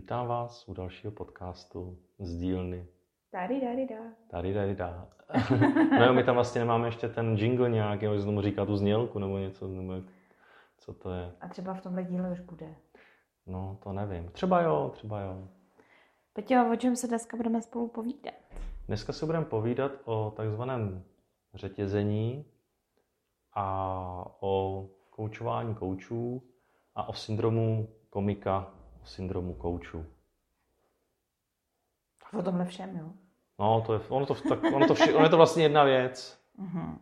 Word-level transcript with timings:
Vítám 0.00 0.26
vás 0.26 0.68
u 0.68 0.74
dalšího 0.74 1.12
podcastu 1.12 1.98
z 2.18 2.36
dílny. 2.36 2.86
Tady, 3.30 3.60
tady, 3.60 3.86
dá. 3.86 4.04
Tady, 4.30 4.54
tady, 4.54 4.74
dá. 4.74 5.08
no 5.98 6.14
my 6.14 6.24
tam 6.24 6.34
vlastně 6.34 6.60
nemáme 6.60 6.88
ještě 6.88 7.08
ten 7.08 7.36
jingle 7.36 7.70
nějaký, 7.70 8.06
aby 8.06 8.22
tomu 8.22 8.42
říká 8.42 8.64
tu 8.64 8.76
znělku 8.76 9.18
nebo 9.18 9.38
něco, 9.38 9.68
nebo 9.68 9.92
jak, 9.92 10.04
co 10.78 10.94
to 10.94 11.10
je. 11.10 11.32
A 11.40 11.48
třeba 11.48 11.74
v 11.74 11.80
tomhle 11.80 12.04
díle 12.04 12.30
už 12.30 12.40
bude. 12.40 12.74
No, 13.46 13.78
to 13.82 13.92
nevím. 13.92 14.28
Třeba 14.28 14.62
jo, 14.62 14.90
třeba 14.94 15.20
jo. 15.20 15.48
Peťo, 16.32 16.72
o 16.72 16.76
čem 16.76 16.96
se 16.96 17.08
dneska 17.08 17.36
budeme 17.36 17.62
spolu 17.62 17.88
povídat? 17.88 18.34
Dneska 18.86 19.12
se 19.12 19.26
budeme 19.26 19.44
povídat 19.44 19.92
o 20.04 20.32
takzvaném 20.36 21.04
řetězení 21.54 22.44
a 23.54 24.24
o 24.40 24.86
koučování 25.10 25.74
koučů 25.74 26.42
a 26.94 27.08
o 27.08 27.12
syndromu 27.12 27.88
komika, 28.10 28.79
o 29.02 29.06
syndromu 29.06 29.54
koučů. 29.54 30.06
O 32.38 32.42
tomhle 32.42 32.64
všem, 32.64 32.96
jo? 32.96 33.12
No, 33.58 33.82
to 33.86 33.92
je, 33.92 34.00
ono, 34.08 34.26
to, 34.26 34.34
tak, 34.34 34.58
ono, 34.74 34.86
to 34.86 34.94
vše, 34.94 35.14
ono 35.14 35.24
je 35.24 35.30
to 35.30 35.36
vlastně 35.36 35.62
jedna 35.62 35.84
věc. 35.84 36.40
Mhm. 36.58 36.98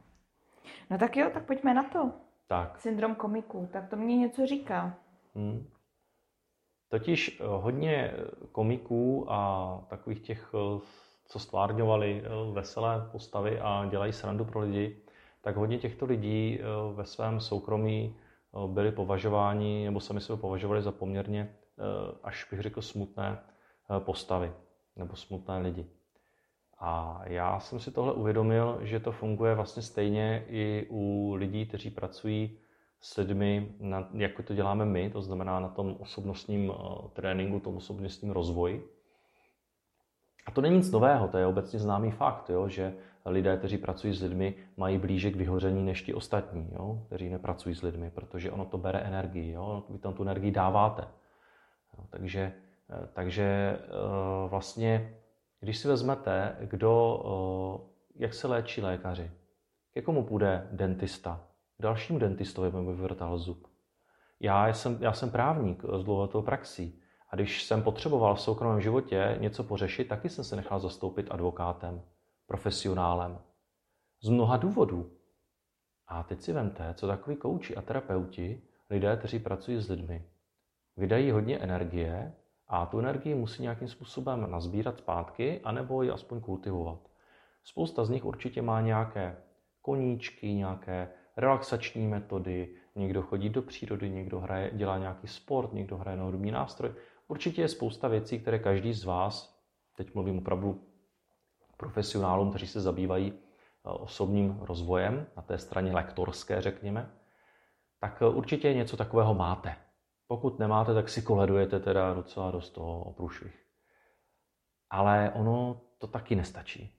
No 0.90 0.98
tak 0.98 1.16
jo, 1.16 1.30
tak 1.34 1.44
pojďme 1.44 1.74
na 1.74 1.82
to. 1.82 2.12
Tak. 2.46 2.78
Syndrom 2.80 3.14
komiků, 3.14 3.68
tak 3.72 3.88
to 3.88 3.96
mě 3.96 4.16
něco 4.16 4.46
říká. 4.46 4.94
Hmm. 5.34 5.68
Totiž 6.88 7.40
eh, 7.40 7.44
hodně 7.46 8.14
komiků 8.52 9.26
a 9.28 9.68
takových 9.88 10.20
těch, 10.20 10.54
eh, 10.54 10.80
co 11.26 11.38
stvárňovali 11.38 12.22
eh, 12.24 12.52
veselé 12.52 13.08
postavy 13.12 13.60
a 13.60 13.86
dělají 13.90 14.12
srandu 14.12 14.44
pro 14.44 14.60
lidi, 14.60 14.96
tak 15.40 15.56
hodně 15.56 15.78
těchto 15.78 16.06
lidí 16.06 16.58
ve 16.94 17.04
svém 17.04 17.40
soukromí 17.40 18.16
byli 18.66 18.92
považováni, 18.92 19.84
nebo 19.84 20.00
sami 20.00 20.20
sebe 20.20 20.40
považovali 20.40 20.82
za 20.82 20.92
poměrně, 20.92 21.54
až 22.22 22.46
bych 22.50 22.60
řekl, 22.60 22.82
smutné 22.82 23.38
postavy 23.98 24.52
nebo 24.96 25.16
smutné 25.16 25.58
lidi. 25.58 25.86
A 26.78 27.22
já 27.24 27.60
jsem 27.60 27.80
si 27.80 27.90
tohle 27.90 28.12
uvědomil, 28.12 28.78
že 28.82 29.00
to 29.00 29.12
funguje 29.12 29.54
vlastně 29.54 29.82
stejně 29.82 30.44
i 30.48 30.86
u 30.90 31.34
lidí, 31.34 31.66
kteří 31.66 31.90
pracují 31.90 32.58
s 33.00 33.16
lidmi, 33.16 33.74
na, 33.80 34.08
jako 34.12 34.42
to 34.42 34.54
děláme 34.54 34.84
my, 34.84 35.10
to 35.10 35.22
znamená 35.22 35.60
na 35.60 35.68
tom 35.68 35.96
osobnostním 36.00 36.72
tréninku, 37.12 37.60
tom 37.60 37.76
osobnostním 37.76 38.30
rozvoji. 38.30 38.88
A 40.46 40.50
to 40.50 40.60
není 40.60 40.76
nic 40.76 40.90
nového, 40.90 41.28
to 41.28 41.38
je 41.38 41.46
obecně 41.46 41.78
známý 41.78 42.10
fakt, 42.10 42.50
jo, 42.50 42.68
že 42.68 42.94
lidé, 43.26 43.56
kteří 43.56 43.78
pracují 43.78 44.14
s 44.14 44.22
lidmi, 44.22 44.54
mají 44.76 44.98
blíže 44.98 45.30
k 45.30 45.36
vyhoření 45.36 45.82
než 45.82 46.02
ti 46.02 46.14
ostatní, 46.14 46.68
jo, 46.72 47.02
kteří 47.06 47.28
nepracují 47.28 47.74
s 47.74 47.82
lidmi, 47.82 48.10
protože 48.10 48.50
ono 48.50 48.64
to 48.64 48.78
bere 48.78 48.98
energii, 48.98 49.52
jo, 49.52 49.84
vy 49.88 49.98
tam 49.98 50.14
tu 50.14 50.22
energii 50.22 50.50
dáváte. 50.50 51.08
Jo, 51.98 52.04
takže, 52.10 52.52
eh, 52.90 53.08
takže 53.12 53.78
eh, 53.82 54.48
vlastně, 54.48 55.14
když 55.60 55.78
si 55.78 55.88
vezmete, 55.88 56.56
kdo, 56.60 57.22
eh, 57.24 58.22
jak 58.22 58.34
se 58.34 58.46
léčí 58.46 58.80
lékaři, 58.80 59.30
k 59.92 59.96
jakomu 59.96 60.24
půjde 60.24 60.68
dentista, 60.72 61.46
k 61.78 61.82
dalšímu 61.82 62.18
dentistovi 62.18 62.70
by 62.70 62.84
vyvrtal 62.84 63.38
zub. 63.38 63.66
Já 64.40 64.68
jsem, 64.68 64.98
já 65.00 65.12
jsem 65.12 65.30
právník 65.30 65.82
s 65.82 66.04
dlouholetou 66.04 66.42
praxí. 66.42 67.02
A 67.30 67.36
když 67.36 67.64
jsem 67.64 67.82
potřeboval 67.82 68.34
v 68.34 68.40
soukromém 68.40 68.80
životě 68.80 69.36
něco 69.40 69.64
pořešit, 69.64 70.08
taky 70.08 70.28
jsem 70.28 70.44
se 70.44 70.56
nechal 70.56 70.80
zastoupit 70.80 71.26
advokátem, 71.30 72.02
profesionálem. 72.46 73.38
Z 74.20 74.28
mnoha 74.28 74.56
důvodů. 74.56 75.12
A 76.06 76.22
teď 76.22 76.40
si 76.40 76.52
vemte, 76.52 76.94
co 76.94 77.06
takový 77.06 77.36
kouči 77.36 77.76
a 77.76 77.82
terapeuti, 77.82 78.62
lidé, 78.90 79.16
kteří 79.16 79.38
pracují 79.38 79.80
s 79.80 79.88
lidmi, 79.88 80.26
vydají 80.98 81.30
hodně 81.30 81.58
energie 81.58 82.32
a 82.68 82.86
tu 82.86 82.98
energii 82.98 83.34
musí 83.34 83.62
nějakým 83.62 83.88
způsobem 83.88 84.50
nazbírat 84.50 84.98
zpátky, 84.98 85.60
anebo 85.64 86.02
ji 86.02 86.10
aspoň 86.10 86.40
kultivovat. 86.40 86.98
Spousta 87.64 88.04
z 88.04 88.10
nich 88.10 88.24
určitě 88.24 88.62
má 88.62 88.80
nějaké 88.80 89.36
koníčky, 89.82 90.54
nějaké 90.54 91.08
relaxační 91.36 92.06
metody, 92.06 92.74
někdo 92.94 93.22
chodí 93.22 93.48
do 93.48 93.62
přírody, 93.62 94.10
někdo 94.10 94.40
hraje, 94.40 94.70
dělá 94.74 94.98
nějaký 94.98 95.26
sport, 95.26 95.72
někdo 95.72 95.96
hraje 95.96 96.16
na 96.16 96.24
hudební 96.24 96.50
nástroj. 96.50 96.92
Určitě 97.28 97.62
je 97.62 97.68
spousta 97.68 98.08
věcí, 98.08 98.38
které 98.38 98.58
každý 98.58 98.92
z 98.92 99.04
vás, 99.04 99.58
teď 99.96 100.14
mluvím 100.14 100.38
opravdu 100.38 100.80
profesionálům, 101.76 102.50
kteří 102.50 102.66
se 102.66 102.80
zabývají 102.80 103.32
eh, 103.32 103.90
osobním 103.90 104.58
rozvojem, 104.60 105.26
na 105.36 105.42
té 105.42 105.58
straně 105.58 105.92
lektorské, 105.92 106.60
řekněme, 106.60 107.10
tak 108.00 108.22
eh, 108.22 108.26
určitě 108.26 108.74
něco 108.74 108.96
takového 108.96 109.34
máte. 109.34 109.76
Pokud 110.28 110.58
nemáte, 110.58 110.94
tak 110.94 111.08
si 111.08 111.22
koledujete 111.22 111.80
teda 111.80 112.14
docela 112.14 112.50
dost 112.50 112.70
toho 112.70 113.02
o 113.02 113.12
průšvih. 113.12 113.66
Ale 114.90 115.32
ono 115.34 115.80
to 115.98 116.06
taky 116.06 116.36
nestačí. 116.36 116.94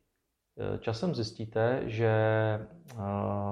Eh, 0.58 0.80
časem 0.80 1.16
zjistíte, 1.16 1.82
že 1.86 2.12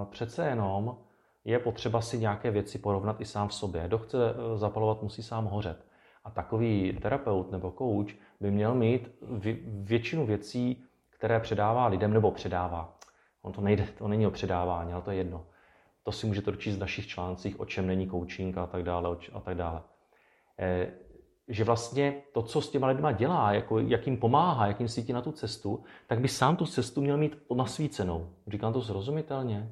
přece 0.10 0.48
jenom 0.48 0.98
je 1.44 1.60
potřeba 1.60 2.02
si 2.02 2.20
nějaké 2.20 2.52
věci 2.52 2.80
porovnat 2.80 3.22
i 3.22 3.26
sám 3.26 3.48
v 3.48 3.54
sobě. 3.54 3.88
Kdo 3.88 3.98
chce 3.98 4.18
zapalovat, 4.56 5.02
musí 5.04 5.24
sám 5.24 5.46
hořet. 5.46 5.86
A 6.24 6.32
takový 6.32 7.00
terapeut 7.02 7.52
nebo 7.52 7.72
coach 7.78 8.16
by 8.40 8.52
měl 8.52 8.76
mít 8.76 9.12
většinu 9.68 10.26
věcí, 10.26 10.84
které 11.10 11.40
předává 11.40 11.88
lidem 11.88 12.14
nebo 12.14 12.32
předává. 12.32 12.98
On 13.42 13.52
to 13.52 13.62
nejde, 13.62 13.88
to 13.98 14.08
není 14.08 14.28
o 14.28 14.32
předávání, 14.32 14.94
ale 14.94 15.02
to 15.02 15.12
je 15.12 15.18
jedno. 15.18 15.46
To 16.08 16.12
si 16.12 16.28
můžete 16.28 16.52
dočíst 16.52 16.78
v 16.78 16.80
našich 16.80 17.08
článcích, 17.08 17.60
o 17.60 17.66
čem 17.66 17.88
není 17.88 18.10
coaching 18.10 18.58
a 18.58 18.68
tak 18.68 18.84
dále. 18.84 19.18
A 19.34 19.40
tak 19.40 19.58
dále. 19.58 19.84
E, 20.60 20.92
že 21.48 21.64
vlastně 21.64 22.24
to, 22.34 22.42
co 22.42 22.62
s 22.62 22.70
těma 22.70 22.88
lidma 22.88 23.12
dělá, 23.12 23.54
jako, 23.54 23.80
jak 23.80 24.08
jim 24.08 24.18
pomáhá, 24.18 24.68
jak 24.68 24.80
jim 24.80 24.90
svítí 24.90 25.14
na 25.14 25.22
tu 25.22 25.32
cestu, 25.32 25.84
tak 26.08 26.20
by 26.20 26.28
sám 26.28 26.56
tu 26.56 26.66
cestu 26.66 27.02
měl 27.02 27.18
mít 27.18 27.38
nasvícenou. 27.56 28.30
Říkám 28.48 28.74
to 28.74 28.82
zrozumitelně? 28.82 29.72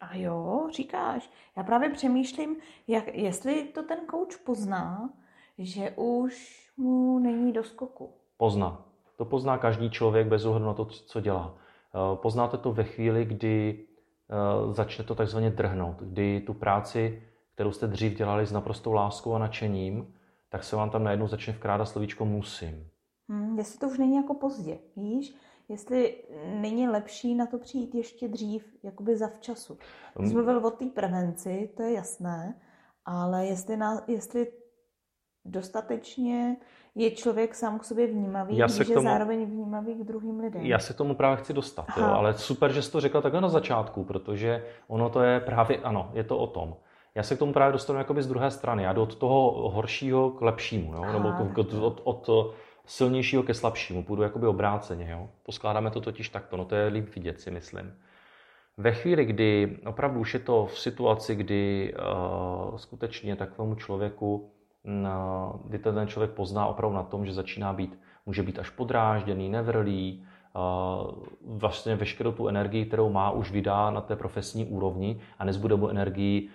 A 0.00 0.16
jo, 0.16 0.68
říkáš. 0.72 1.30
Já 1.56 1.62
právě 1.62 1.90
přemýšlím, 1.90 2.56
jak, 2.88 3.14
jestli 3.14 3.64
to 3.64 3.82
ten 3.82 3.98
coach 4.10 4.38
pozná, 4.44 5.10
že 5.58 5.90
už 5.96 6.66
mu 6.76 7.18
není 7.18 7.52
do 7.52 7.64
skoku. 7.64 8.14
Pozná. 8.36 8.84
To 9.16 9.24
pozná 9.24 9.58
každý 9.58 9.90
člověk 9.90 10.26
bez 10.26 10.44
ohledu 10.44 10.66
na 10.66 10.74
to, 10.74 10.84
co 10.84 11.20
dělá. 11.20 11.54
Eh, 11.56 12.16
poznáte 12.16 12.58
to 12.58 12.72
ve 12.72 12.84
chvíli, 12.84 13.24
kdy 13.24 13.86
začne 14.72 15.04
to 15.04 15.14
takzvaně 15.14 15.50
drhnout, 15.50 15.96
kdy 16.00 16.40
tu 16.40 16.54
práci, 16.54 17.22
kterou 17.54 17.72
jste 17.72 17.86
dřív 17.86 18.14
dělali 18.18 18.46
s 18.46 18.52
naprostou 18.52 18.92
láskou 18.92 19.34
a 19.34 19.38
nadšením, 19.38 20.14
tak 20.48 20.64
se 20.64 20.76
vám 20.76 20.90
tam 20.90 21.04
najednou 21.04 21.28
začne 21.28 21.52
vkrádat 21.52 21.88
slovíčko 21.88 22.24
musím. 22.24 22.88
Hmm, 23.28 23.58
jestli 23.58 23.78
to 23.78 23.86
už 23.88 23.98
není 23.98 24.16
jako 24.16 24.34
pozdě, 24.34 24.78
víš? 24.96 25.34
Jestli 25.68 26.14
není 26.60 26.88
lepší 26.88 27.34
na 27.34 27.46
to 27.46 27.58
přijít 27.58 27.94
ještě 27.94 28.28
dřív, 28.28 28.76
jakoby 28.82 29.16
zavčasu. 29.16 29.78
Jsi 30.20 30.34
mluvil 30.34 30.66
o 30.66 30.70
té 30.70 30.86
prevenci, 30.86 31.70
to 31.76 31.82
je 31.82 31.92
jasné, 31.92 32.60
ale 33.04 33.46
jestli, 33.46 33.76
na, 33.76 34.02
jestli 34.06 34.52
dostatečně 35.44 36.56
je 36.94 37.10
člověk 37.10 37.54
sám 37.54 37.78
k 37.78 37.84
sobě 37.84 38.06
vnímavý, 38.06 38.56
já 38.56 38.66
když 38.66 38.78
tomu, 38.78 38.92
je 38.92 39.00
zároveň 39.00 39.46
vnímavý 39.46 39.94
k 39.94 40.04
druhým 40.04 40.40
lidem. 40.40 40.62
Já 40.62 40.78
se 40.78 40.94
tomu 40.94 41.14
právě 41.14 41.36
chci 41.36 41.52
dostat, 41.52 41.86
jo, 41.96 42.04
ale 42.04 42.34
super, 42.34 42.72
že 42.72 42.82
jsi 42.82 42.92
to 42.92 43.00
řekla 43.00 43.20
takhle 43.20 43.40
na 43.40 43.48
začátku, 43.48 44.04
protože 44.04 44.64
ono 44.88 45.10
to 45.10 45.22
je 45.22 45.40
právě, 45.40 45.78
ano, 45.78 46.10
je 46.14 46.24
to 46.24 46.38
o 46.38 46.46
tom. 46.46 46.76
Já 47.14 47.22
se 47.22 47.36
k 47.36 47.38
tomu 47.38 47.52
právě 47.52 47.72
dostanu 47.72 47.98
jakoby 47.98 48.22
z 48.22 48.28
druhé 48.28 48.50
strany. 48.50 48.82
Já 48.82 48.92
jdu 48.92 49.02
od 49.02 49.14
toho 49.14 49.70
horšího 49.70 50.30
k 50.30 50.42
lepšímu, 50.42 50.94
jo? 50.94 51.12
nebo 51.12 51.32
k, 51.54 51.58
od, 51.58 51.74
od, 51.74 52.00
od 52.04 52.54
silnějšího 52.86 53.42
ke 53.42 53.54
slabšímu. 53.54 54.02
Půjdu 54.02 54.22
jakoby 54.22 54.46
obráceně. 54.46 55.10
Jo? 55.10 55.28
Poskládáme 55.42 55.90
to 55.90 56.00
totiž 56.00 56.28
takto, 56.28 56.56
no 56.56 56.64
to 56.64 56.74
je 56.74 56.86
líp 56.86 57.14
vidět 57.14 57.40
si 57.40 57.50
myslím. 57.50 57.94
Ve 58.76 58.92
chvíli, 58.92 59.24
kdy 59.24 59.78
opravdu 59.86 60.20
už 60.20 60.34
je 60.34 60.40
to 60.40 60.66
v 60.66 60.78
situaci, 60.78 61.34
kdy 61.34 61.94
uh, 61.94 62.76
skutečně 62.76 63.36
takovému 63.36 63.74
člověku 63.74 64.50
kdy 65.64 65.78
ten 65.78 66.06
člověk 66.06 66.30
pozná 66.30 66.66
opravdu 66.66 66.96
na 66.96 67.02
tom, 67.02 67.26
že 67.26 67.32
začíná 67.32 67.72
být, 67.72 67.98
může 68.26 68.42
být 68.42 68.58
až 68.58 68.70
podrážděný, 68.70 69.48
nevrlý, 69.48 70.24
vlastně 71.46 71.96
veškerou 71.96 72.32
tu 72.32 72.48
energii, 72.48 72.84
kterou 72.84 73.10
má, 73.10 73.30
už 73.30 73.50
vydá 73.50 73.90
na 73.90 74.00
té 74.00 74.16
profesní 74.16 74.66
úrovni 74.66 75.20
a 75.38 75.44
nezbude 75.44 75.76
mu 75.76 75.88
energii 75.88 76.48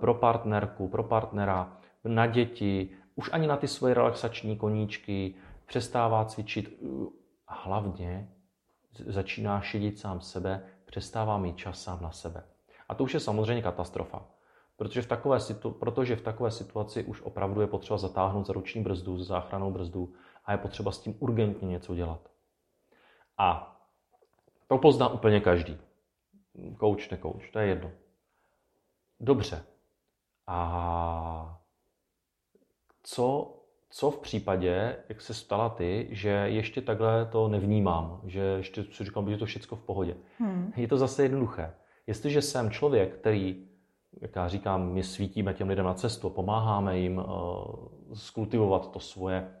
pro 0.00 0.14
partnerku, 0.14 0.88
pro 0.88 1.02
partnera, 1.02 1.72
na 2.04 2.26
děti, 2.26 2.88
už 3.14 3.30
ani 3.32 3.46
na 3.46 3.56
ty 3.56 3.68
svoje 3.68 3.94
relaxační 3.94 4.56
koníčky, 4.56 5.34
přestává 5.66 6.24
cvičit 6.24 6.82
a 7.48 7.54
hlavně 7.54 8.28
začíná 9.06 9.60
šidit 9.60 9.98
sám 9.98 10.20
sebe, 10.20 10.62
přestává 10.84 11.38
mít 11.38 11.56
čas 11.56 11.82
sám 11.82 11.98
na 12.02 12.10
sebe. 12.10 12.44
A 12.88 12.94
to 12.94 13.04
už 13.04 13.14
je 13.14 13.20
samozřejmě 13.20 13.62
katastrofa. 13.62 14.22
Protože 14.82 15.02
v, 15.02 15.06
takové 15.06 15.40
situ, 15.40 15.70
protože 15.70 16.16
v 16.16 16.22
takové 16.22 16.50
situaci 16.50 17.04
už 17.04 17.22
opravdu 17.22 17.60
je 17.60 17.66
potřeba 17.66 17.98
zatáhnout 17.98 18.46
za 18.46 18.52
ruční 18.52 18.82
brzdu, 18.82 19.18
za 19.18 19.24
záchranou 19.24 19.70
brzdu 19.70 20.12
a 20.44 20.52
je 20.52 20.58
potřeba 20.58 20.92
s 20.92 20.98
tím 20.98 21.16
urgentně 21.18 21.68
něco 21.68 21.94
dělat. 21.94 22.30
A 23.38 23.80
to 24.66 24.78
pozná 24.78 25.08
úplně 25.08 25.40
každý. 25.40 25.78
Kouč, 26.78 27.10
ne 27.10 27.16
kouč, 27.16 27.50
to 27.50 27.58
je 27.58 27.66
jedno. 27.66 27.90
Dobře. 29.20 29.64
A 30.46 31.60
co, 33.02 33.56
co 33.90 34.10
v 34.10 34.18
případě, 34.18 34.96
jak 35.08 35.20
se 35.20 35.34
stala 35.34 35.68
ty, 35.68 36.08
že 36.10 36.30
ještě 36.30 36.80
takhle 36.80 37.26
to 37.26 37.48
nevnímám, 37.48 38.20
že 38.24 38.40
ještě 38.40 38.84
si 38.84 39.04
říkám, 39.04 39.26
že 39.26 39.34
je 39.34 39.38
to 39.38 39.46
všechno 39.46 39.76
v 39.76 39.82
pohodě. 39.82 40.16
Hmm. 40.38 40.72
Je 40.76 40.88
to 40.88 40.98
zase 40.98 41.22
jednoduché. 41.22 41.74
Jestliže 42.06 42.42
jsem 42.42 42.70
člověk, 42.70 43.14
který, 43.14 43.71
jak 44.20 44.36
já 44.36 44.48
říkám, 44.48 44.92
my 44.92 45.02
svítíme 45.02 45.54
těm 45.54 45.68
lidem 45.68 45.84
na 45.84 45.94
cestu, 45.94 46.30
pomáháme 46.30 46.98
jim 46.98 47.22
skultivovat 48.14 48.90
to 48.90 49.00
svoje 49.00 49.54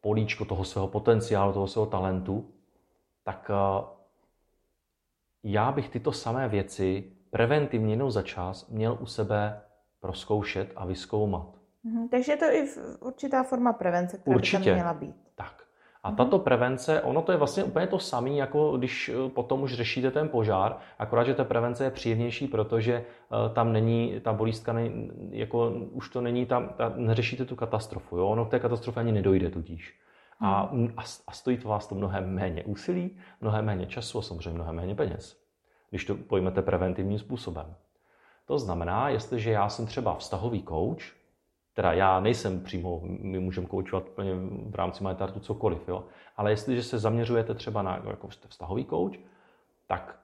políčko 0.00 0.44
toho 0.44 0.64
svého 0.64 0.88
potenciálu, 0.88 1.52
toho 1.52 1.66
svého 1.66 1.86
talentu, 1.86 2.50
tak 3.24 3.50
uh, 3.50 3.84
já 5.42 5.72
bych 5.72 5.88
tyto 5.88 6.12
samé 6.12 6.48
věci 6.48 7.12
preventivně 7.30 7.92
jenom 7.92 8.10
za 8.10 8.22
čas 8.22 8.68
měl 8.68 8.98
u 9.00 9.06
sebe 9.06 9.60
proskoušet 10.00 10.72
a 10.76 10.86
vyskoumat. 10.86 11.60
Mhm, 11.84 12.08
takže 12.08 12.32
je 12.32 12.36
to 12.36 12.44
i 12.44 12.68
určitá 13.00 13.42
forma 13.42 13.72
prevence, 13.72 14.18
která 14.18 14.36
Určitě. 14.36 14.58
by 14.58 14.64
tam 14.64 14.74
měla 14.74 14.94
být. 14.94 15.29
A 16.02 16.12
tato 16.12 16.38
prevence, 16.38 17.02
ono 17.02 17.22
to 17.22 17.32
je 17.32 17.38
vlastně 17.38 17.64
úplně 17.64 17.86
to 17.86 17.98
samé, 17.98 18.30
jako 18.30 18.76
když 18.78 19.08
eh, 19.08 19.30
potom 19.30 19.62
už 19.62 19.74
řešíte 19.74 20.10
ten 20.10 20.28
požár, 20.28 20.76
akorát, 20.98 21.24
že 21.24 21.34
ta 21.34 21.44
prevence 21.44 21.84
je 21.84 21.90
příjemnější, 21.90 22.48
protože 22.48 22.94
eh, 22.94 23.54
tam 23.54 23.72
není, 23.72 24.20
ta 24.20 24.32
bolístka, 24.32 24.72
není, 24.72 25.10
jako 25.30 25.70
už 25.70 26.08
to 26.08 26.20
není 26.20 26.46
tam, 26.46 26.68
ta, 26.76 26.92
neřešíte 26.96 27.44
tu 27.44 27.56
katastrofu, 27.56 28.16
jo? 28.16 28.28
ono 28.28 28.44
k 28.44 28.50
té 28.50 28.60
katastrofě 28.60 29.00
ani 29.00 29.12
nedojde 29.12 29.50
tudíž. 29.50 30.00
A, 30.40 30.68
hmm. 30.72 30.92
a, 30.96 31.02
a 31.26 31.32
stojí 31.32 31.58
to 31.58 31.68
vás 31.68 31.86
to 31.86 31.94
mnohem 31.94 32.34
méně 32.34 32.64
úsilí, 32.64 33.18
mnohem 33.40 33.64
méně 33.64 33.86
času 33.86 34.18
a 34.18 34.22
samozřejmě 34.22 34.50
mnohem 34.50 34.76
méně 34.76 34.94
peněz, 34.94 35.40
když 35.90 36.04
to 36.04 36.14
pojmete 36.14 36.62
preventivním 36.62 37.18
způsobem. 37.18 37.74
To 38.46 38.58
znamená, 38.58 39.08
jestliže 39.08 39.50
já 39.50 39.68
jsem 39.68 39.86
třeba 39.86 40.14
vztahový 40.14 40.62
coach, 40.62 41.19
teda 41.80 41.92
já 41.92 42.20
nejsem 42.20 42.60
přímo, 42.60 43.00
my 43.04 43.38
můžeme 43.38 43.66
koučovat 43.66 44.08
plně 44.08 44.34
v 44.70 44.74
rámci 44.74 45.04
Majtartu 45.04 45.40
cokoliv, 45.40 45.88
jo? 45.88 46.04
ale 46.36 46.50
jestliže 46.50 46.82
se 46.82 46.98
zaměřujete 46.98 47.54
třeba 47.54 47.82
na 47.82 48.02
jako 48.06 48.28
vztahový 48.28 48.84
kouč, 48.84 49.20
tak 49.86 50.20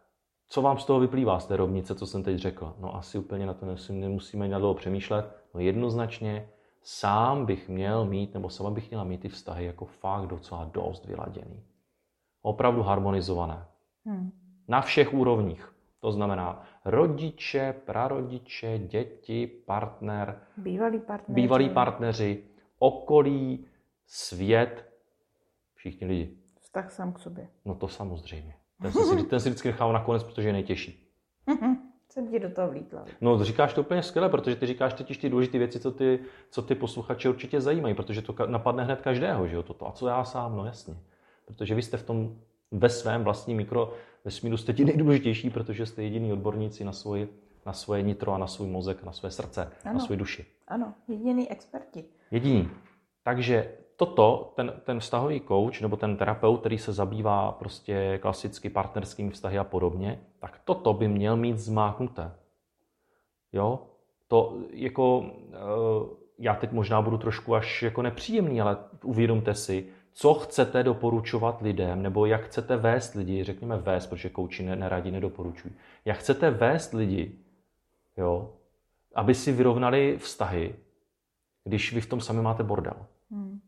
co 0.49 0.63
vám 0.63 0.79
z 0.79 0.85
toho 0.85 1.01
vyplývá 1.01 1.41
z 1.41 1.47
té 1.47 1.57
rovnice, 1.57 1.95
co 1.95 2.07
jsem 2.07 2.23
teď 2.23 2.39
řekl? 2.39 2.75
No 2.79 2.97
asi 2.97 3.19
úplně 3.19 3.47
na 3.47 3.55
to 3.55 3.67
nemusíme 3.91 4.49
na 4.49 4.59
dlouho 4.59 4.75
přemýšlet. 4.75 5.37
No 5.55 5.61
jednoznačně 5.61 6.49
sám 6.83 7.47
bych 7.47 7.69
měl 7.69 8.05
mít, 8.05 8.35
nebo 8.35 8.51
sama 8.51 8.71
bych 8.71 8.91
měla 8.91 9.05
mít 9.05 9.21
ty 9.21 9.29
vztahy 9.29 9.65
jako 9.65 9.85
fakt 9.85 10.27
docela 10.27 10.65
dost 10.65 11.05
vyladěný. 11.05 11.63
Opravdu 12.43 12.83
harmonizované. 12.83 13.65
Hmm. 14.07 14.31
Na 14.69 14.81
všech 14.81 15.15
úrovních. 15.15 15.76
To 16.01 16.13
znamená 16.13 16.63
rodiče, 16.85 17.75
prarodiče, 17.85 18.79
děti, 18.79 19.47
partner, 19.47 20.41
bývalí 20.57 20.99
partneři, 20.99 21.41
bývalí 21.43 21.71
partneři 21.71 22.45
okolí, 22.79 23.67
svět, 24.07 24.93
všichni 25.75 26.07
lidi. 26.07 26.37
Vztah 26.61 26.93
sám 26.93 27.13
k 27.13 27.19
sobě. 27.19 27.49
No 27.65 27.75
to 27.75 27.89
samozřejmě. 27.89 28.55
Ten 28.83 28.93
si, 28.93 29.23
ten 29.23 29.41
si 29.41 29.49
vždycky 29.49 29.69
nechám 29.69 29.93
nakonec, 29.93 30.25
protože 30.25 30.49
je 30.49 30.53
nejtěžší. 30.53 31.09
Jsem 32.09 32.29
ti 32.29 32.41
do 32.41 32.51
toho 32.51 32.71
vlítla. 32.71 33.05
No, 33.21 33.45
říkáš 33.45 33.75
to 33.75 33.81
úplně 33.81 34.03
skvěle, 34.03 34.29
protože 34.29 34.57
ty 34.57 34.67
říkáš 34.67 34.95
totiž 34.95 35.19
ty 35.19 35.29
důležité 35.29 35.59
věci, 35.59 35.81
co 35.81 35.91
ty, 35.91 36.19
co 36.51 36.63
ty 36.63 36.75
posluchače 36.75 37.29
určitě 37.29 37.61
zajímají, 37.61 37.95
protože 37.95 38.23
to 38.23 38.35
napadne 38.47 38.85
hned 38.85 39.01
každého, 39.01 39.49
že 39.49 39.57
jo, 39.57 39.63
toto. 39.63 39.89
A 39.89 39.93
co 39.93 40.09
já 40.09 40.25
sám, 40.25 40.57
no 40.57 40.65
jasně. 40.65 40.97
Protože 41.47 41.75
vy 41.75 41.83
jste 41.83 41.97
v 41.97 42.03
tom 42.03 42.37
ve 42.71 42.89
svém 42.89 43.25
vlastním 43.25 43.57
mikro 43.57 43.93
vesmíru 44.27 44.57
jste 44.57 44.73
ti 44.73 44.85
nejdůležitější, 44.85 45.51
protože 45.51 45.87
jste 45.87 46.03
jediný 46.03 46.33
odborníci 46.33 46.85
na, 46.85 46.93
svoj, 46.93 47.29
na 47.67 47.73
svoje 47.73 48.03
nitro 48.03 48.33
a 48.33 48.39
na 48.39 48.47
svůj 48.47 48.69
mozek, 48.69 49.03
na 49.03 49.13
své 49.13 49.31
srdce, 49.31 49.73
ano. 49.85 49.95
na 49.95 50.01
svůj 50.01 50.17
duši. 50.17 50.47
Ano, 50.69 50.95
jediný 51.09 51.51
experti. 51.51 52.05
Jediný. 52.31 52.71
Takže 53.23 53.73
toto, 53.97 54.53
ten, 54.57 54.73
ten 54.85 55.01
vztahový 55.01 55.41
coach 55.41 55.81
nebo 55.81 55.97
ten 55.97 56.17
terapeut, 56.17 56.61
který 56.61 56.79
se 56.79 56.93
zabývá 56.93 57.53
prostě 57.53 58.19
klasicky 58.23 58.71
partnerskými 58.71 59.31
vztahy 59.31 59.59
a 59.59 59.65
podobně, 59.65 60.21
tak 60.39 60.61
toto 60.65 60.93
by 60.93 61.09
měl 61.09 61.37
mít 61.37 61.59
zmáknuté. 61.59 62.31
Jo? 63.53 63.83
To 64.29 64.59
jako, 64.71 65.31
eh, 65.53 65.57
já 66.39 66.55
teď 66.55 66.73
možná 66.73 67.03
budu 67.03 67.19
trošku 67.19 67.55
až 67.55 67.83
jako 67.83 68.03
nepříjemný, 68.03 68.61
ale 68.61 68.77
uvědomte 69.05 69.55
si, 69.55 69.89
co 70.19 70.35
chcete 70.35 70.83
doporučovat 70.83 71.63
lidem, 71.63 72.03
nebo 72.03 72.27
jak 72.27 72.43
chcete 72.43 72.77
vést 72.77 73.15
lidi, 73.15 73.45
řekněme 73.45 73.77
vést, 73.77 74.07
protože 74.07 74.29
kouči 74.29 74.63
neradí 74.63 75.11
nedoporučují, 75.11 75.75
jak 76.05 76.17
chcete 76.17 76.51
vést 76.51 76.93
lidi, 76.93 77.39
jo, 78.17 78.55
aby 79.15 79.35
si 79.35 79.53
vyrovnali 79.53 80.19
vztahy, 80.19 80.75
když 81.65 81.93
vy 81.93 82.01
v 82.01 82.07
tom 82.07 82.21
sami 82.21 82.43
máte 82.43 82.63
bordel. 82.63 83.07
Hmm. 83.31 83.61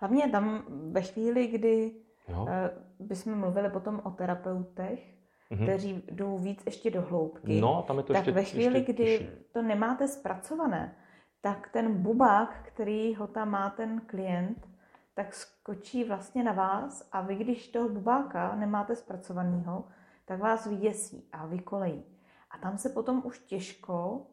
Hlavně 0.00 0.28
tam 0.28 0.64
ve 0.92 1.02
chvíli, 1.02 1.46
kdy 1.46 1.92
jo. 2.28 2.46
Eh, 2.48 2.70
bychom 2.98 3.38
mluvili 3.38 3.70
potom 3.70 4.00
o 4.04 4.10
terapeutech, 4.10 5.14
mm-hmm. 5.50 5.62
kteří 5.62 6.02
jdou 6.10 6.38
víc 6.38 6.62
ještě 6.66 6.90
do 6.90 7.02
hloubky, 7.02 7.60
no, 7.60 7.84
tam 7.86 7.96
je 7.96 8.02
to 8.02 8.12
tak 8.12 8.26
ještě, 8.26 8.32
ve 8.32 8.44
chvíli, 8.44 8.78
ještě 8.78 8.92
kdy 8.92 9.04
těžší. 9.04 9.28
to 9.52 9.62
nemáte 9.62 10.08
zpracované, 10.08 10.96
tak 11.40 11.68
ten 11.72 12.02
bubák, 12.02 12.62
který 12.62 13.14
ho 13.14 13.26
tam 13.26 13.50
má 13.50 13.70
ten 13.70 14.00
klient, 14.06 14.75
tak 15.16 15.34
skočí 15.34 16.04
vlastně 16.04 16.44
na 16.44 16.52
vás 16.52 17.08
a 17.12 17.20
vy, 17.20 17.34
když 17.36 17.68
toho 17.68 17.88
bubáka 17.88 18.54
nemáte 18.54 18.96
zpracovaného, 18.96 19.84
tak 20.24 20.40
vás 20.40 20.66
vyděsí 20.66 21.28
a 21.32 21.46
vykolejí. 21.46 22.04
A 22.50 22.58
tam 22.58 22.78
se 22.78 22.88
potom 22.88 23.22
už 23.24 23.38
těžko 23.38 24.26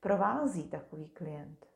provází 0.00 0.64
takový 0.64 1.08
klient. 1.08 1.66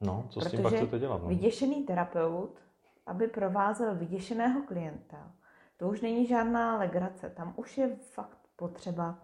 No, 0.00 0.26
co 0.30 0.40
s 0.40 0.50
tím 0.50 0.62
pak 0.62 0.74
chcete 0.74 0.98
dělat? 0.98 1.22
No? 1.22 1.28
vyděšený 1.28 1.84
terapeut, 1.84 2.58
aby 3.06 3.28
provázel 3.28 3.94
vyděšeného 3.94 4.62
klienta, 4.62 5.32
to 5.76 5.88
už 5.88 6.00
není 6.00 6.26
žádná 6.26 6.78
legrace. 6.78 7.30
Tam 7.30 7.54
už 7.56 7.78
je 7.78 7.96
fakt 7.96 8.38
potřeba 8.56 9.18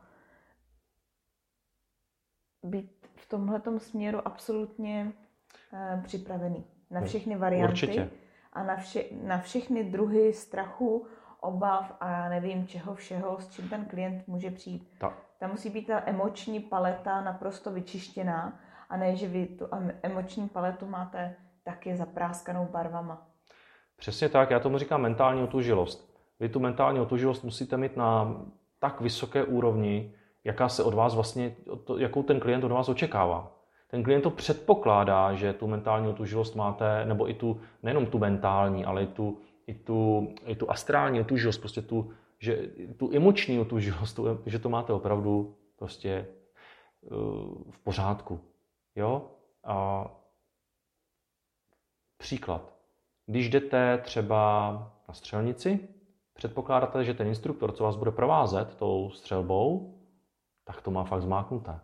být 2.63 3.09
v 3.15 3.29
tomhle 3.29 3.63
směru 3.79 4.29
absolutně 4.29 5.13
eh, 5.73 6.03
připravený 6.05 6.65
na 6.91 7.01
všechny 7.01 7.37
varianty. 7.37 7.73
Určitě 7.73 8.11
a 8.55 8.63
na, 8.63 8.77
vše, 8.77 9.05
na 9.23 9.39
všechny 9.39 9.85
druhy 9.85 10.33
strachu, 10.33 11.07
obav 11.41 11.93
a 12.01 12.11
já 12.11 12.29
nevím 12.29 12.67
čeho 12.67 12.95
všeho, 12.95 13.41
s 13.41 13.49
čím 13.49 13.69
ten 13.69 13.85
klient 13.85 14.29
může 14.29 14.51
přijít. 14.51 14.89
Ta. 14.99 15.13
Tam 15.39 15.51
musí 15.51 15.71
být 15.71 15.87
ta 15.87 16.03
emoční 16.07 16.61
paleta 16.61 17.21
naprosto 17.21 17.71
vyčištěná 17.71 18.61
a 18.89 18.97
ne, 18.97 19.17
že 19.17 19.29
vy 19.29 19.47
tu 19.47 19.69
emoční 20.03 20.49
paletu 20.49 20.87
máte 20.87 21.37
taky 21.65 21.97
zapráskanou 21.97 22.69
barvama. 22.71 23.27
Přesně 23.97 24.29
tak, 24.29 24.51
já 24.51 24.61
tomu 24.61 24.79
říkám 24.79 25.03
mentální 25.03 25.43
otužilost. 25.43 26.15
Vy 26.41 26.49
tu 26.49 26.61
mentální 26.61 27.01
otužilost 27.01 27.45
musíte 27.45 27.77
mít 27.77 27.97
na 27.97 28.37
tak 28.79 29.01
vysoké 29.01 29.45
úrovni, 29.45 30.15
jaká 30.45 30.69
se 30.69 30.83
od 30.83 30.95
vás 30.95 31.15
vlastně, 31.15 31.57
jakou 31.99 32.23
ten 32.23 32.41
klient 32.41 32.65
od 32.65 32.73
vás 32.73 32.89
očekává 32.89 33.64
ten 33.95 34.03
klient 34.03 34.23
to 34.23 34.31
předpokládá, 34.31 35.35
že 35.35 35.53
tu 35.53 35.67
mentální 35.67 36.09
otužilost 36.09 36.55
máte, 36.55 37.05
nebo 37.05 37.31
i 37.31 37.35
tu, 37.35 37.61
nejenom 37.83 38.07
tu 38.07 38.19
mentální, 38.19 38.85
ale 38.85 39.03
i 39.03 39.07
tu, 39.07 39.39
i 39.67 39.75
tu, 39.75 40.29
i 40.47 40.57
tu 40.57 40.71
astrální 40.71 41.21
otužilost, 41.21 41.59
prostě 41.59 41.83
tu, 41.83 42.13
že, 42.39 42.57
tu 42.97 43.11
emoční 43.17 43.59
otužilost, 43.59 44.17
tu, 44.17 44.41
že 44.47 44.59
to 44.59 44.69
máte 44.69 44.93
opravdu 44.93 45.57
prostě 45.77 46.27
uh, 47.01 47.19
v 47.71 47.79
pořádku. 47.79 48.41
Jo? 48.97 49.31
A 49.65 50.07
příklad. 52.17 52.75
Když 53.27 53.51
jdete 53.51 53.99
třeba 53.99 54.73
na 55.09 55.15
střelnici, 55.15 55.89
předpokládáte, 56.33 57.05
že 57.05 57.15
ten 57.15 57.27
instruktor, 57.27 57.73
co 57.73 57.85
vás 57.85 57.97
bude 57.97 58.11
provázet 58.11 58.75
tou 58.77 59.11
střelbou, 59.11 59.95
tak 60.65 60.83
to 60.83 60.91
má 60.91 61.05
fakt 61.05 61.23
zmáknuté 61.23 61.81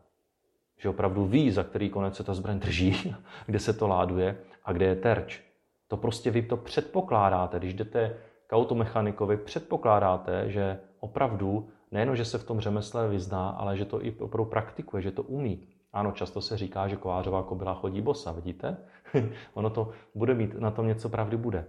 že 0.80 0.88
opravdu 0.88 1.24
ví, 1.24 1.50
za 1.50 1.64
který 1.64 1.90
konec 1.90 2.16
se 2.16 2.24
ta 2.24 2.34
zbraň 2.34 2.58
drží, 2.58 3.14
kde 3.46 3.58
se 3.58 3.72
to 3.72 3.88
láduje 3.88 4.38
a 4.64 4.72
kde 4.72 4.86
je 4.86 4.96
terč. 4.96 5.42
To 5.88 5.96
prostě 5.96 6.30
vy 6.30 6.42
to 6.42 6.56
předpokládáte, 6.56 7.58
když 7.58 7.74
jdete 7.74 8.16
k 8.46 8.52
automechanikovi, 8.52 9.36
předpokládáte, 9.36 10.50
že 10.50 10.78
opravdu 11.00 11.68
nejenom, 11.90 12.16
že 12.16 12.24
se 12.24 12.38
v 12.38 12.44
tom 12.44 12.60
řemesle 12.60 13.08
vyzná, 13.08 13.50
ale 13.50 13.76
že 13.76 13.84
to 13.84 14.04
i 14.04 14.10
opravdu 14.10 14.50
praktikuje, 14.50 15.02
že 15.02 15.10
to 15.10 15.22
umí. 15.22 15.68
Ano, 15.92 16.12
často 16.12 16.40
se 16.40 16.56
říká, 16.56 16.88
že 16.88 16.96
kovářová 16.96 17.42
kobila 17.42 17.74
chodí 17.74 18.00
bosa, 18.00 18.32
vidíte? 18.32 18.76
ono 19.54 19.70
to 19.70 19.90
bude 20.14 20.34
mít, 20.34 20.54
na 20.54 20.70
tom 20.70 20.86
něco 20.86 21.08
pravdy 21.08 21.36
bude. 21.36 21.64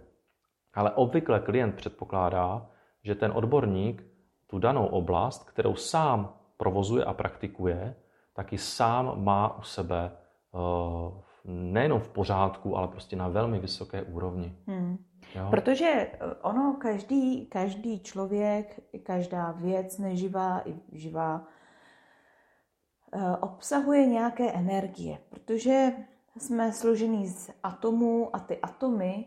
Ale 0.74 0.92
obvykle 0.92 1.40
klient 1.40 1.76
předpokládá, 1.76 2.66
že 3.04 3.16
ten 3.16 3.32
odborník 3.36 4.04
tu 4.48 4.60
danou 4.60 4.86
oblast, 4.86 5.50
kterou 5.50 5.76
sám 5.76 6.34
provozuje 6.58 7.06
a 7.06 7.14
praktikuje, 7.14 7.96
taky 8.34 8.58
sám 8.58 9.24
má 9.24 9.58
u 9.58 9.62
sebe 9.62 10.18
uh, 10.52 11.22
nejenom 11.46 12.00
v 12.00 12.10
pořádku, 12.10 12.78
ale 12.78 12.88
prostě 12.88 13.16
na 13.16 13.28
velmi 13.28 13.60
vysoké 13.60 14.04
úrovni. 14.04 14.58
Hmm. 14.68 14.98
Jo? 15.36 15.48
Protože 15.50 15.86
eh, 15.86 16.20
ono, 16.42 16.74
každý, 16.82 17.46
každý 17.46 18.00
člověk, 18.00 18.80
každá 19.04 19.52
věc, 19.52 19.98
neživá 19.98 20.70
i 20.70 20.76
živá, 20.92 21.48
uh, 23.14 23.36
obsahuje 23.42 24.06
nějaké 24.06 24.52
energie, 24.52 25.18
protože 25.30 25.92
jsme 26.38 26.74
složení 26.74 27.28
z 27.28 27.52
atomů 27.64 28.36
a 28.36 28.40
ty 28.40 28.62
atomy 28.62 29.26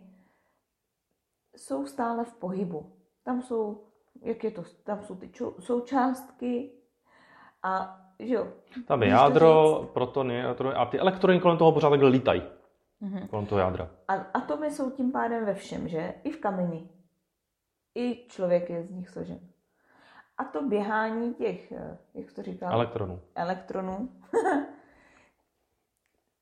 jsou 1.57 1.87
stále 1.87 2.25
v 2.25 2.33
pohybu. 2.33 2.97
Tam 3.23 3.43
jsou, 3.43 3.87
jak 4.23 4.45
je 4.45 4.51
to, 4.51 4.65
tam 4.85 5.05
jsou 5.05 5.15
ty 5.15 5.31
součástky 5.61 6.73
a 7.63 8.04
že 8.19 8.35
jo. 8.35 8.49
Tam 8.87 9.03
je 9.03 9.09
jádro, 9.09 9.83
protony, 9.95 10.43
elektrony 10.43 10.75
a 10.75 10.85
ty 10.85 10.99
elektrony 10.99 11.41
kolem 11.41 11.59
toho 11.59 11.73
pořád 11.73 11.91
takhle 11.91 12.09
lítají. 12.09 12.43
Mm-hmm. 13.03 13.29
Kolem 13.29 13.47
toho 13.47 13.59
jádra. 13.59 13.91
A 14.09 14.15
atomy 14.15 14.71
jsou 14.71 14.91
tím 14.91 15.13
pádem 15.13 15.45
ve 15.45 15.55
všem, 15.55 15.89
že? 15.89 16.15
I 16.25 16.31
v 16.31 16.41
kameni. 16.41 16.89
I 17.95 18.27
člověk 18.29 18.71
je 18.71 18.83
z 18.83 18.91
nich 18.91 19.09
složen. 19.09 19.41
A 20.39 20.45
to 20.45 20.63
běhání 20.63 21.35
těch, 21.35 21.73
eh, 21.73 21.99
jak 22.15 22.33
to 22.33 22.43
říkal? 22.43 22.73
Elektronů. 22.73 23.21
Elektronů. 23.35 24.09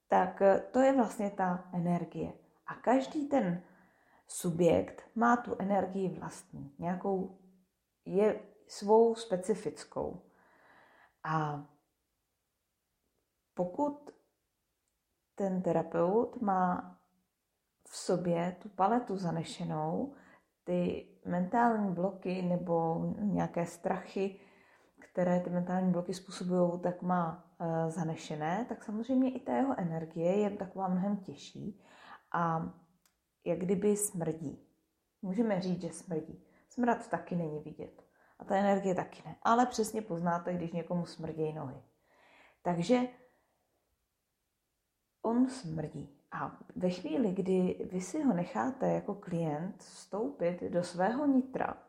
tak 0.08 0.42
eh, 0.42 0.62
to 0.70 0.80
je 0.80 0.96
vlastně 0.96 1.30
ta 1.30 1.64
energie. 1.72 2.32
A 2.66 2.74
každý 2.74 3.28
ten 3.28 3.62
subjekt 4.28 5.02
má 5.14 5.36
tu 5.36 5.56
energii 5.58 6.08
vlastní, 6.08 6.72
nějakou 6.78 7.38
je 8.04 8.40
svou 8.66 9.14
specifickou. 9.14 10.22
A 11.24 11.66
pokud 13.54 14.10
ten 15.34 15.62
terapeut 15.62 16.40
má 16.42 16.98
v 17.88 17.96
sobě 17.96 18.56
tu 18.62 18.68
paletu 18.68 19.16
zanešenou, 19.16 20.14
ty 20.64 21.08
mentální 21.26 21.94
bloky 21.94 22.42
nebo 22.42 23.06
nějaké 23.18 23.66
strachy, 23.66 24.40
které 24.98 25.40
ty 25.40 25.50
mentální 25.50 25.92
bloky 25.92 26.14
způsobují, 26.14 26.80
tak 26.80 27.02
má 27.02 27.44
e, 27.60 27.90
zanešené, 27.90 28.66
tak 28.68 28.84
samozřejmě 28.84 29.30
i 29.30 29.40
ta 29.40 29.56
jeho 29.56 29.78
energie 29.78 30.38
je 30.38 30.50
taková 30.50 30.88
mnohem 30.88 31.16
těžší 31.16 31.82
a 32.32 32.72
jak 33.44 33.58
kdyby 33.58 33.96
smrdí. 33.96 34.68
Můžeme 35.22 35.60
říct, 35.60 35.80
že 35.80 35.92
smrdí. 35.92 36.44
Smrad 36.68 37.08
taky 37.10 37.36
není 37.36 37.60
vidět. 37.60 38.01
A 38.42 38.44
ta 38.44 38.56
energie 38.56 38.94
taky 38.94 39.22
ne. 39.26 39.36
Ale 39.42 39.66
přesně 39.66 40.02
poznáte, 40.02 40.54
když 40.54 40.72
někomu 40.72 41.06
smrdějí 41.06 41.52
nohy. 41.52 41.82
Takže 42.62 43.00
on 45.22 45.48
smrdí. 45.48 46.18
A 46.32 46.58
ve 46.76 46.90
chvíli, 46.90 47.32
kdy 47.32 47.88
vy 47.92 48.00
si 48.00 48.22
ho 48.22 48.34
necháte 48.34 48.88
jako 48.88 49.14
klient 49.14 49.82
vstoupit 49.82 50.62
do 50.62 50.82
svého 50.82 51.26
nitra, 51.26 51.82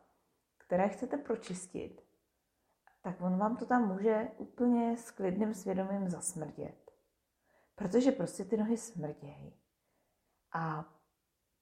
které 0.57 0.89
chcete 0.89 1.17
pročistit, 1.17 2.03
tak 3.01 3.21
on 3.21 3.37
vám 3.37 3.57
to 3.57 3.65
tam 3.65 3.87
může 3.87 4.31
úplně 4.37 4.97
s 4.97 5.11
klidným 5.11 5.53
svědomím 5.53 6.09
zasmrdět. 6.09 6.91
Protože 7.75 8.11
prostě 8.11 8.45
ty 8.45 8.57
nohy 8.57 8.77
smrdějí. 8.77 9.53
A 10.51 10.85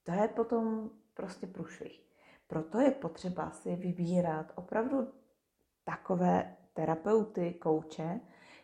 to 0.04 0.12
je 0.12 0.28
potom 0.28 0.90
prostě 1.14 1.48
průšvih. 1.48 2.11
Proto 2.52 2.80
je 2.80 2.92
potřeba 2.92 3.52
si 3.52 3.76
vybírat 3.76 4.52
opravdu 4.56 5.08
takové 5.84 6.56
terapeuty, 6.74 7.54
kouče, 7.54 8.20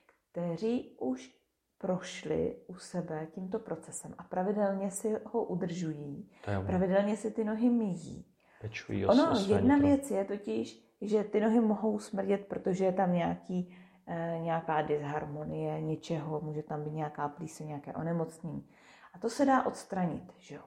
kteří 0.05 0.97
už 0.99 1.37
prošli 1.77 2.57
u 2.67 2.75
sebe 2.75 3.27
tímto 3.31 3.59
procesem 3.59 4.15
a 4.17 4.23
pravidelně 4.23 4.91
si 4.91 5.15
ho 5.25 5.43
udržují, 5.43 6.29
pravidelně 6.65 7.17
si 7.17 7.31
ty 7.31 7.43
nohy 7.43 7.69
míjí. 7.69 8.25
Pečují 8.61 9.05
ono, 9.05 9.33
jedna 9.47 9.75
nitro. 9.75 9.87
věc 9.87 10.11
je 10.11 10.25
totiž, 10.25 10.97
že 11.01 11.23
ty 11.23 11.39
nohy 11.39 11.59
mohou 11.59 11.99
smrdět, 11.99 12.47
protože 12.47 12.85
je 12.85 12.93
tam 12.93 13.13
nějaký, 13.13 13.77
e, 14.07 14.39
nějaká 14.39 14.81
disharmonie 14.81 15.81
něčeho, 15.81 16.41
může 16.41 16.63
tam 16.63 16.83
být 16.83 16.93
nějaká 16.93 17.27
plíseň, 17.29 17.67
nějaké 17.67 17.93
onemocnění. 17.93 18.69
A 19.13 19.19
to 19.19 19.29
se 19.29 19.45
dá 19.45 19.65
odstranit, 19.65 20.33
že 20.37 20.55
jo. 20.55 20.61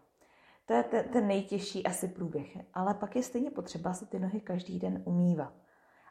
To 0.70 0.74
je 0.74 0.82
ten, 0.82 1.04
ten 1.08 1.26
nejtěžší 1.26 1.86
asi 1.86 2.08
průběh. 2.08 2.58
Ale 2.74 2.94
pak 2.94 3.16
je 3.16 3.22
stejně 3.22 3.50
potřeba 3.50 3.92
si 3.92 4.06
ty 4.06 4.18
nohy 4.18 4.40
každý 4.40 4.78
den 4.78 5.02
umývat. 5.04 5.52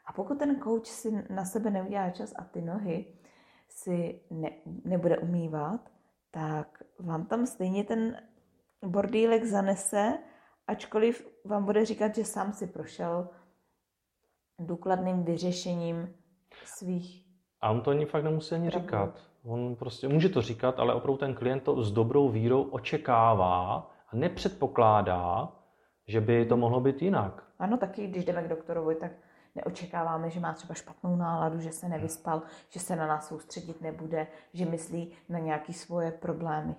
A 0.06 0.12
pokud 0.12 0.38
ten 0.38 0.56
kouč 0.56 0.86
si 0.86 1.24
na 1.30 1.44
sebe 1.44 1.70
neudělá 1.70 2.10
čas 2.10 2.32
a 2.36 2.44
ty 2.44 2.62
nohy 2.62 3.06
si 3.68 4.20
ne, 4.30 4.50
nebude 4.84 5.18
umývat, 5.18 5.90
tak 6.30 6.82
vám 6.98 7.26
tam 7.26 7.46
stejně 7.46 7.84
ten 7.84 8.16
bordýlek 8.84 9.44
zanese, 9.44 10.18
ačkoliv 10.66 11.28
vám 11.44 11.64
bude 11.64 11.84
říkat, 11.84 12.14
že 12.14 12.24
sám 12.24 12.52
si 12.52 12.66
prošel 12.66 13.28
důkladným 14.58 15.24
vyřešením 15.24 16.14
svých. 16.64 17.24
A 17.60 17.70
on 17.70 17.80
to 17.80 17.90
ani 17.90 18.06
fakt 18.06 18.24
nemusí 18.24 18.54
ani 18.54 18.70
říkat. 18.70 19.22
On 19.44 19.76
prostě 19.76 20.08
může 20.08 20.28
to 20.28 20.42
říkat, 20.42 20.80
ale 20.80 20.94
opravdu 20.94 21.18
ten 21.18 21.34
klient 21.34 21.62
to 21.62 21.82
s 21.82 21.92
dobrou 21.92 22.28
vírou 22.28 22.62
očekává 22.62 23.90
a 24.12 24.16
nepředpokládá, 24.16 25.52
že 26.06 26.20
by 26.20 26.46
to 26.46 26.56
mohlo 26.56 26.80
být 26.80 27.02
jinak. 27.02 27.44
Ano, 27.58 27.76
taky 27.76 28.06
když 28.06 28.24
jdeme 28.24 28.42
k 28.42 28.48
doktorovi, 28.48 28.94
tak 28.94 29.12
neočekáváme, 29.54 30.30
že 30.30 30.40
má 30.40 30.52
třeba 30.52 30.74
špatnou 30.74 31.16
náladu, 31.16 31.60
že 31.60 31.72
se 31.72 31.88
nevyspal, 31.88 32.42
že 32.68 32.80
se 32.80 32.96
na 32.96 33.06
nás 33.06 33.28
soustředit 33.28 33.80
nebude, 33.80 34.26
že 34.52 34.64
myslí 34.64 35.12
na 35.28 35.38
nějaké 35.38 35.72
svoje 35.72 36.12
problémy. 36.12 36.74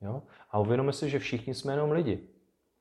Jo? 0.00 0.22
A 0.50 0.58
uvědomíme 0.58 0.92
si, 0.92 1.10
že 1.10 1.18
všichni 1.18 1.54
jsme 1.54 1.72
jenom 1.72 1.90
lidi. 1.90 2.28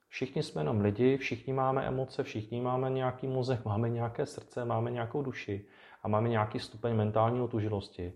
Všichni 0.07 0.43
jsme 0.43 0.61
jenom 0.61 0.81
lidi, 0.81 1.17
všichni 1.17 1.53
máme 1.53 1.87
emoce, 1.87 2.23
všichni 2.23 2.61
máme 2.61 2.89
nějaký 2.89 3.27
mozek, 3.27 3.65
máme 3.65 3.89
nějaké 3.89 4.25
srdce, 4.25 4.65
máme 4.65 4.91
nějakou 4.91 5.21
duši 5.21 5.67
a 6.03 6.07
máme 6.07 6.29
nějaký 6.29 6.59
stupeň 6.59 6.95
mentální 6.95 7.41
otužilosti. 7.41 8.13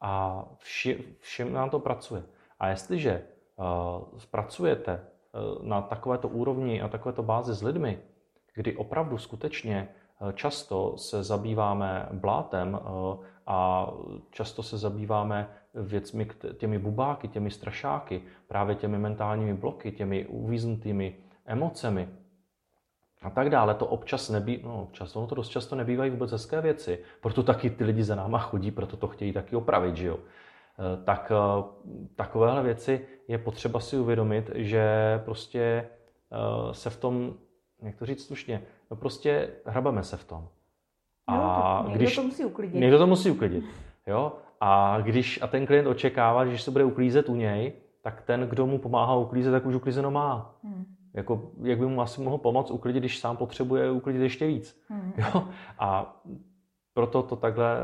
A 0.00 0.44
vši, 0.58 1.16
všem 1.20 1.52
nám 1.52 1.70
to 1.70 1.80
pracuje. 1.80 2.22
A 2.58 2.68
jestliže 2.68 3.26
uh, 3.58 4.20
pracujete 4.30 5.00
uh, 5.00 5.66
na 5.66 5.82
takovéto 5.82 6.28
úrovni 6.28 6.82
a 6.82 6.88
takovéto 6.88 7.22
bázi 7.22 7.54
s 7.54 7.62
lidmi, 7.62 7.98
kdy 8.54 8.76
opravdu 8.76 9.18
skutečně 9.18 9.88
Často 10.34 10.98
se 10.98 11.22
zabýváme 11.22 12.08
blátem 12.12 12.78
eh, 12.80 13.26
a 13.46 13.88
často 14.30 14.62
se 14.62 14.78
zabýváme 14.78 15.48
věcmi, 15.74 16.28
těmi 16.56 16.78
bubáky, 16.78 17.28
těmi 17.28 17.50
strašáky, 17.50 18.22
právě 18.48 18.74
těmi 18.74 18.98
mentálními 18.98 19.54
bloky, 19.54 19.92
těmi 19.92 20.26
uvíznutými 20.26 21.16
emocemi 21.46 22.08
a 23.22 23.30
tak 23.30 23.50
dále. 23.50 23.74
To 23.74 23.86
občas 23.86 24.30
nebý, 24.30 24.60
no 24.64 24.82
občas, 24.82 25.16
ono 25.16 25.26
to 25.26 25.34
dost 25.34 25.48
často 25.48 25.76
nebývají 25.76 26.10
vůbec 26.10 26.32
hezké 26.32 26.60
věci, 26.60 27.04
proto 27.20 27.42
taky 27.42 27.70
ty 27.70 27.84
lidi 27.84 28.04
za 28.04 28.14
náma 28.14 28.38
chodí, 28.38 28.70
proto 28.70 28.96
to 28.96 29.08
chtějí 29.08 29.32
taky 29.32 29.56
opravit, 29.56 29.96
že 29.96 30.06
jo. 30.06 30.18
Eh, 30.78 31.04
tak 31.04 31.32
eh, 31.34 31.64
takovéhle 32.16 32.62
věci 32.62 33.06
je 33.28 33.38
potřeba 33.38 33.80
si 33.80 33.98
uvědomit, 33.98 34.50
že 34.54 34.84
prostě 35.24 35.88
se 36.72 36.90
v 36.90 37.00
tom, 37.00 37.34
jak 37.82 37.96
to 37.96 38.06
říct 38.06 38.26
slušně, 38.26 38.62
No 38.90 38.96
prostě 38.96 39.50
hrabeme 39.64 40.02
se 40.02 40.16
v 40.16 40.24
tom. 40.24 40.48
A 41.26 41.82
jo, 41.82 41.88
někdo 41.88 42.04
když, 42.04 42.16
to 42.16 42.22
musí 42.22 42.44
uklidit. 42.44 42.80
Někdo 42.80 42.98
to 42.98 43.06
musí 43.06 43.30
uklidit. 43.30 43.64
Jo? 44.06 44.32
A 44.60 45.00
když 45.00 45.42
a 45.42 45.46
ten 45.46 45.66
klient 45.66 45.86
očekává, 45.86 46.46
že 46.46 46.58
se 46.58 46.70
bude 46.70 46.84
uklízet 46.84 47.28
u 47.28 47.34
něj, 47.34 47.72
tak 48.02 48.22
ten, 48.22 48.40
kdo 48.40 48.66
mu 48.66 48.78
pomáhá 48.78 49.16
uklízet, 49.16 49.52
tak 49.52 49.66
už 49.66 49.74
uklízeno 49.74 50.10
má. 50.10 50.54
Hmm. 50.64 50.84
Jako, 51.14 51.50
jak 51.62 51.78
by 51.78 51.86
mu 51.86 52.00
asi 52.00 52.20
mohl 52.20 52.38
pomoct 52.38 52.70
uklidit, 52.70 53.02
když 53.02 53.18
sám 53.18 53.36
potřebuje 53.36 53.90
uklidit 53.90 54.22
ještě 54.22 54.46
víc. 54.46 54.82
Hmm. 54.88 55.12
Jo? 55.16 55.48
A 55.78 56.16
proto 56.94 57.22
to 57.22 57.36
takhle, 57.36 57.78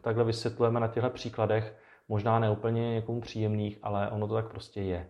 takhle 0.00 0.24
vysvětlujeme 0.24 0.80
na 0.80 0.88
těchto 0.88 1.10
příkladech, 1.10 1.76
možná 2.08 2.38
neúplně 2.38 2.94
někomu 2.94 3.20
příjemných, 3.20 3.78
ale 3.82 4.10
ono 4.10 4.28
to 4.28 4.34
tak 4.34 4.48
prostě 4.48 4.82
je. 4.82 5.08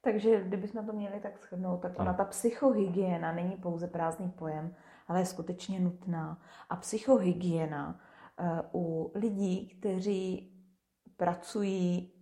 Takže 0.00 0.44
kdybychom 0.44 0.86
to 0.86 0.92
měli 0.92 1.20
tak 1.20 1.38
shrnout, 1.38 1.80
tak 1.80 1.98
ona 1.98 2.14
ta 2.14 2.24
psychohygiena 2.24 3.32
není 3.32 3.56
pouze 3.56 3.88
prázdný 3.88 4.30
pojem, 4.30 4.74
ale 5.06 5.18
je 5.18 5.26
skutečně 5.26 5.80
nutná. 5.80 6.42
A 6.70 6.76
psychohygiena 6.76 8.00
eh, 8.38 8.62
u 8.74 9.12
lidí, 9.14 9.68
kteří 9.68 10.52
pracují 11.16 12.14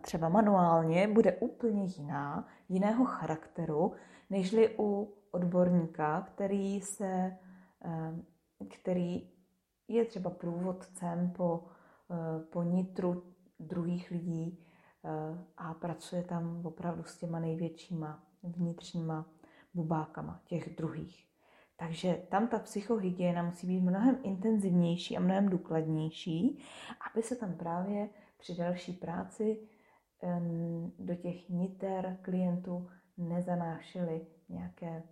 třeba 0.00 0.28
manuálně, 0.28 1.08
bude 1.08 1.32
úplně 1.32 1.84
jiná, 1.84 2.48
jiného 2.68 3.04
charakteru, 3.04 3.92
nežli 4.30 4.74
u 4.78 5.14
odborníka, 5.30 6.20
který 6.20 6.80
se, 6.80 7.36
který 8.78 9.30
je 9.88 10.04
třeba 10.04 10.30
průvodcem 10.30 11.30
po, 11.36 11.64
eh, 12.10 12.44
po 12.44 12.62
nitru 12.62 13.22
druhých 13.62 14.10
lidí, 14.10 14.58
Eh, 15.04 15.38
a 15.56 15.74
pracuje 15.74 16.22
tam 16.22 16.66
opravdu 16.66 17.02
s 17.02 17.18
těma 17.18 17.40
největšíma 17.40 18.22
vnitřníma 18.42 19.26
bubákama 19.74 20.40
těch 20.44 20.76
druhých. 20.76 21.26
Takže 21.76 22.22
tam 22.30 22.48
ta 22.48 22.58
psychohygiena 22.58 23.42
musí 23.42 23.66
být 23.66 23.80
mnohem 23.80 24.18
intenzivnější 24.22 25.16
a 25.16 25.20
mnohem 25.20 25.48
důkladnější, 25.48 26.64
aby 27.10 27.22
se 27.22 27.36
tam 27.36 27.54
právě 27.54 28.08
při 28.38 28.54
další 28.54 28.92
práci 28.92 29.68
do 30.98 31.14
těch 31.14 31.48
niter 31.48 32.18
klientů 32.22 32.90
nezanášely 33.16 34.26
nějaké 34.48 35.02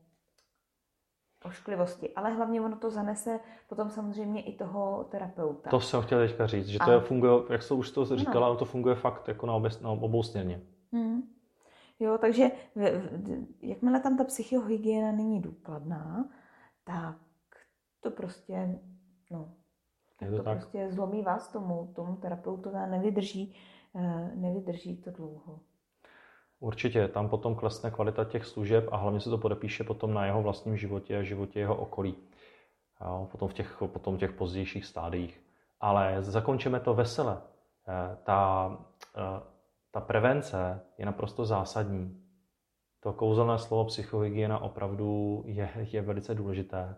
ošklivosti. 1.44 2.14
Ale 2.14 2.30
hlavně 2.30 2.61
ono 2.61 2.76
to 2.76 2.90
zanese 2.90 3.40
potom 3.68 3.90
samozřejmě 3.90 4.42
i 4.42 4.56
toho 4.56 5.04
terapeuta. 5.11 5.70
To 5.70 5.80
jsem 5.80 6.02
chtěl 6.02 6.18
teďka 6.18 6.47
říct, 6.47 6.66
že 6.66 6.78
to 6.78 6.92
a... 6.92 7.00
funguje, 7.00 7.32
jak 7.50 7.62
jsi 7.62 7.75
už 7.75 7.90
to 7.90 8.16
říkala, 8.16 8.49
no. 8.49 8.56
to 8.56 8.64
funguje 8.64 8.94
fakt 8.94 9.28
jako 9.28 9.47
na, 9.47 9.54
obě, 9.54 9.70
na 9.82 9.90
obou 9.90 10.23
směrně. 10.23 10.61
Hmm. 10.92 11.23
Jo, 12.00 12.18
takže 12.18 12.50
jakmile 13.62 14.00
tam 14.00 14.16
ta 14.16 14.25
psychohygiena 14.25 15.12
není 15.12 15.40
důkladná, 15.40 16.28
tak 16.85 17.16
to 18.00 18.11
prostě, 18.11 18.80
no, 19.30 19.52
je 20.20 20.30
to, 20.30 20.37
to 20.37 20.42
tak? 20.42 20.59
prostě 20.59 20.92
zlomí 20.92 21.23
vás 21.23 21.52
tomu, 21.52 21.92
tomu 21.97 22.16
terapeutovi 22.16 22.76
a 22.76 22.87
nevydrží, 22.87 23.56
eh, 23.94 24.30
nevydrží 24.35 24.97
to 24.97 25.11
dlouho. 25.11 25.61
Určitě, 26.61 27.09
tam 27.09 27.29
potom 27.29 27.55
klesne 27.55 27.90
kvalita 27.90 28.25
těch 28.25 28.45
služeb 28.45 28.88
a 28.93 28.97
hlavně 28.97 29.21
se 29.21 29.31
to 29.31 29.38
podepíše 29.38 29.85
potom 29.85 30.14
na 30.14 30.26
jeho 30.26 30.43
vlastním 30.43 30.76
životě 30.76 31.19
a 31.19 31.23
životě 31.23 31.59
jeho 31.59 31.76
okolí. 31.76 32.17
Jo, 33.00 33.29
potom, 33.31 33.49
v 33.49 33.55
těch, 33.55 33.83
potom 33.87 34.17
v 34.17 34.21
těch 34.21 34.33
pozdějších 34.33 34.87
stádiích. 34.87 35.43
Ale 35.81 36.23
zakončíme 36.23 36.81
to 36.81 36.95
vesele. 36.95 37.43
Eh, 37.88 38.17
ta, 38.23 38.71
eh, 39.17 39.43
ta 39.90 40.00
prevence 40.00 40.81
je 40.99 41.07
naprosto 41.07 41.45
zásadní. 41.45 42.23
To 43.00 43.12
kouzelné 43.12 43.59
slovo 43.59 43.85
psychohygiena 43.85 44.59
opravdu 44.59 45.43
je, 45.47 45.71
je 45.75 46.02
velice 46.02 46.35
důležité 46.35 46.97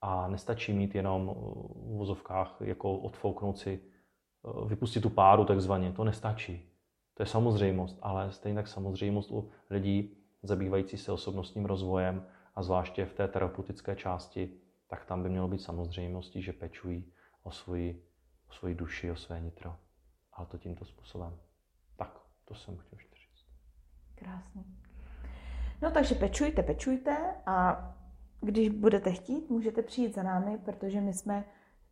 a 0.00 0.28
nestačí 0.28 0.72
mít 0.72 0.94
jenom 0.94 1.26
v 1.26 1.96
vozovkách 1.96 2.56
jako 2.60 2.98
odfouknout 2.98 3.58
si, 3.58 3.80
eh, 3.82 4.68
vypustit 4.68 5.00
tu 5.00 5.10
páru 5.10 5.44
takzvaně. 5.44 5.92
To 5.92 6.04
nestačí. 6.04 6.71
To 7.14 7.22
je 7.22 7.26
samozřejmost, 7.26 7.98
ale 8.02 8.32
stejně 8.32 8.56
tak 8.56 8.68
samozřejmost 8.68 9.30
u 9.30 9.50
lidí 9.70 10.16
zabývající 10.42 10.96
se 10.96 11.12
osobnostním 11.12 11.64
rozvojem 11.64 12.26
a 12.54 12.62
zvláště 12.62 13.06
v 13.06 13.14
té 13.14 13.28
terapeutické 13.28 13.96
části, 13.96 14.52
tak 14.86 15.04
tam 15.04 15.22
by 15.22 15.28
mělo 15.28 15.48
být 15.48 15.62
samozřejmostí, 15.62 16.42
že 16.42 16.52
pečují 16.52 17.12
o 17.42 17.50
svoji, 17.50 18.04
o 18.48 18.52
svoji 18.52 18.74
duši, 18.74 19.10
o 19.10 19.16
své 19.16 19.40
nitro. 19.40 19.76
Ale 20.32 20.46
to 20.46 20.58
tímto 20.58 20.84
způsobem. 20.84 21.38
Tak, 21.96 22.20
to 22.44 22.54
jsem 22.54 22.76
chtěl 22.76 22.98
ještě 22.98 23.16
říct. 23.16 23.46
Krásně. 24.14 24.64
No 25.82 25.90
takže 25.90 26.14
pečujte, 26.14 26.62
pečujte 26.62 27.34
a 27.46 27.88
když 28.40 28.68
budete 28.68 29.12
chtít, 29.12 29.50
můžete 29.50 29.82
přijít 29.82 30.14
za 30.14 30.22
námi, 30.22 30.58
protože 30.58 31.00
my 31.00 31.14
jsme 31.14 31.44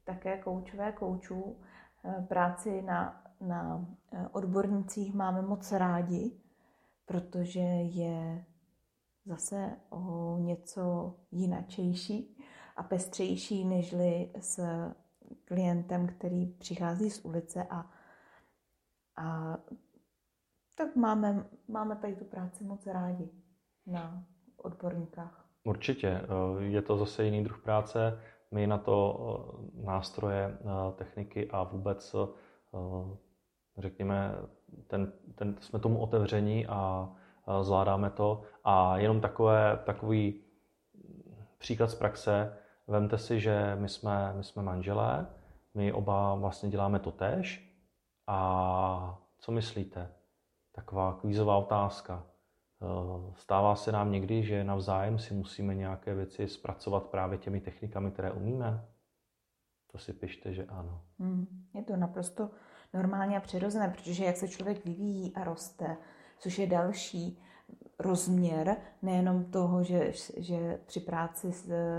také 0.05 0.39
koučové 0.39 0.93
koučů. 0.93 1.57
Eh, 2.05 2.27
práci 2.29 2.83
na, 2.83 3.25
na 3.41 3.87
eh, 4.13 4.29
odbornicích 4.33 5.15
máme 5.15 5.43
moc 5.43 5.73
rádi, 5.73 6.33
protože 7.07 7.61
je 7.61 8.45
zase 9.25 9.77
o 9.91 10.37
něco 10.39 11.15
jinačejší 11.31 12.37
a 12.77 12.83
pestřejší, 12.83 13.65
nežli 13.65 14.31
s 14.41 14.61
klientem, 15.45 16.07
který 16.07 16.47
přichází 16.47 17.11
z 17.11 17.25
ulice 17.25 17.67
a, 17.71 17.91
a 19.17 19.57
tak 20.77 20.97
máme, 20.97 21.47
máme 21.69 21.97
tady 21.97 22.17
tu 22.17 22.25
práci 22.25 22.65
moc 22.65 22.87
rádi 22.87 23.31
na 23.87 24.25
odborníkách. 24.57 25.47
Určitě. 25.65 26.09
Eh, 26.09 26.65
je 26.65 26.83
to 26.83 26.97
zase 26.97 27.25
jiný 27.25 27.45
druh 27.45 27.63
práce. 27.63 28.21
My 28.51 28.67
na 28.67 28.79
to 28.79 29.19
eh, 29.77 29.87
nástroje, 29.87 30.59
techniky 30.97 31.51
a 31.51 31.63
vůbec, 31.63 32.17
řekněme, 33.81 34.35
ten, 34.87 35.13
ten, 35.35 35.57
jsme 35.61 35.79
tomu 35.79 35.99
otevření 35.99 36.67
a 36.67 37.09
zvládáme 37.63 38.11
to. 38.11 38.43
A 38.65 38.99
jenom 38.99 39.21
takové, 39.21 39.79
takový 39.85 40.41
příklad 41.59 41.91
z 41.91 41.95
praxe. 41.95 42.57
Vemte 42.87 43.19
si, 43.19 43.41
že 43.41 43.77
my 43.81 43.89
jsme, 43.89 44.33
my 44.37 44.45
jsme 44.45 44.63
manželé, 44.63 45.27
my 45.75 45.93
oba 45.93 46.35
vlastně 46.35 46.69
děláme 46.69 46.99
to 46.99 47.11
tež. 47.11 47.71
A 48.27 49.19
co 49.39 49.53
myslíte? 49.53 50.13
Taková 50.73 51.15
kvízová 51.15 51.57
otázka. 51.57 52.27
Eh, 52.83 53.33
stává 53.37 53.75
se 53.77 53.93
nám 53.93 54.13
někdy, 54.13 54.43
že 54.43 54.65
navzájem 54.65 55.19
si 55.19 55.35
musíme 55.35 55.75
nějaké 55.75 56.15
věci 56.15 56.49
zpracovat 56.49 57.07
právě 57.07 57.39
těmi 57.39 57.61
technikami, 57.61 58.11
které 58.11 58.33
umíme? 58.33 58.87
To 59.93 59.99
si 59.99 60.13
pište, 60.13 60.55
že 60.55 60.65
ano. 60.65 61.03
Hmm, 61.19 61.67
je 61.75 61.83
to 61.83 61.97
naprosto 61.97 62.51
normálně 62.95 63.37
a 63.37 63.41
přirozené, 63.41 63.89
protože 63.89 64.25
jak 64.25 64.37
se 64.37 64.49
člověk 64.49 64.85
vyvíjí 64.85 65.35
a 65.35 65.45
roste, 65.45 65.97
což 66.39 66.59
je 66.59 66.67
další 66.67 67.43
rozměr 67.99 68.77
nejenom 69.03 69.45
toho, 69.45 69.83
že, 69.83 70.13
že 70.37 70.81
při 70.87 71.01
práci 71.01 71.53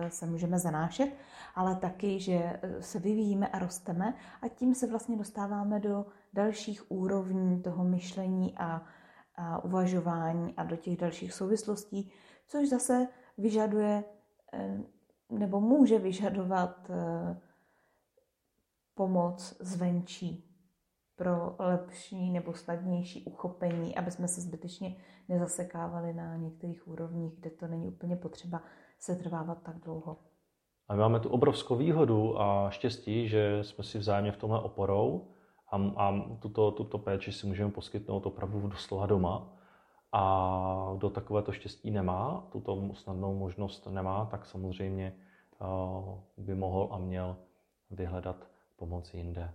se 0.10 0.26
můžeme 0.26 0.60
zanášet, 0.60 1.12
ale 1.56 1.76
taky, 1.76 2.20
že 2.20 2.60
se 2.80 3.00
vyvíjíme 3.00 3.48
a 3.48 3.60
rosteme 3.60 4.14
a 4.42 4.48
tím 4.48 4.76
se 4.76 4.88
vlastně 4.88 5.18
dostáváme 5.18 5.80
do 5.80 6.06
dalších 6.34 6.92
úrovní 6.92 7.62
toho 7.62 7.84
myšlení 7.84 8.58
a 8.58 8.82
a 9.36 9.64
uvažování 9.64 10.54
a 10.58 10.64
do 10.64 10.76
těch 10.76 10.98
dalších 10.98 11.34
souvislostí, 11.34 12.12
což 12.48 12.70
zase 12.70 13.08
vyžaduje 13.38 14.04
eh, 14.54 14.80
nebo 15.30 15.62
může 15.62 16.00
vyžadovat 16.00 16.90
eh, 16.90 17.38
pomoc 18.96 19.58
zvenčí 19.60 20.51
pro 21.22 21.56
lepší 21.60 22.32
nebo 22.32 22.54
snadnější 22.54 23.24
uchopení, 23.24 23.96
aby 23.96 24.12
jsme 24.12 24.28
se 24.28 24.42
zbytečně 24.42 24.96
nezasekávali 25.30 26.14
na 26.14 26.36
některých 26.36 26.88
úrovních, 26.88 27.40
kde 27.40 27.50
to 27.50 27.68
není 27.68 27.88
úplně 27.88 28.16
potřeba 28.16 28.62
se 29.00 29.16
trvávat 29.16 29.64
tak 29.64 29.80
dlouho. 29.80 30.18
A 30.88 30.94
my 30.94 31.00
máme 31.00 31.20
tu 31.20 31.30
obrovskou 31.30 31.76
výhodu 31.76 32.42
a 32.42 32.70
štěstí, 32.70 33.28
že 33.28 33.64
jsme 33.64 33.84
si 33.84 34.00
vzájemně 34.00 34.32
v 34.32 34.38
tomhle 34.38 34.62
oporou 34.62 35.28
a, 35.72 35.78
a 35.96 36.20
tuto, 36.40 36.72
tuto 36.72 36.98
péči 36.98 37.32
si 37.32 37.48
můžeme 37.48 37.72
poskytnout 37.72 38.26
opravdu 38.26 38.68
doslova 38.68 39.06
doma. 39.06 39.54
A 40.12 40.94
kdo 40.98 41.10
takovéto 41.10 41.52
štěstí 41.52 41.92
nemá, 41.92 42.48
tuto 42.52 42.94
snadnou 42.94 43.36
možnost 43.36 43.88
nemá, 43.88 44.26
tak 44.26 44.46
samozřejmě 44.46 45.14
uh, 45.62 46.20
by 46.38 46.56
mohl 46.56 46.90
a 46.92 46.98
měl 46.98 47.38
vyhledat 47.92 48.48
pomoc 48.76 49.14
jinde. 49.14 49.54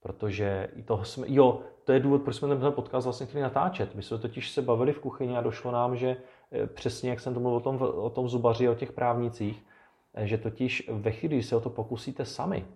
Protože 0.00 0.68
i 0.76 0.82
toho 0.82 1.04
jsme, 1.04 1.26
jo, 1.28 1.60
to 1.84 1.92
je 1.92 2.00
důvod, 2.00 2.22
proč 2.22 2.36
jsme 2.36 2.48
ten 2.56 2.72
podcast 2.72 3.04
vlastně 3.04 3.26
chtěli 3.26 3.42
natáčet. 3.42 3.94
My 3.94 4.02
jsme 4.02 4.18
totiž 4.18 4.50
se 4.50 4.62
bavili 4.62 4.92
v 4.92 5.00
kuchyni 5.00 5.36
a 5.36 5.40
došlo 5.40 5.70
nám, 5.72 5.96
že 5.96 6.16
eh, 6.52 6.66
přesně 6.66 7.10
jak 7.10 7.20
jsem 7.20 7.34
to 7.34 7.40
mluvil 7.40 7.56
o 7.56 7.60
tom, 7.60 7.82
o 7.82 8.10
tom 8.10 8.28
zubaři, 8.28 8.68
o 8.68 8.74
těch 8.74 8.92
právnicích, 8.92 9.66
eh, 10.14 10.26
že 10.26 10.38
totiž 10.38 10.90
ve 10.92 11.10
chvíli, 11.10 11.42
se 11.42 11.56
o 11.56 11.60
to 11.60 11.70
pokusíte 11.70 12.24
sami, 12.24 12.66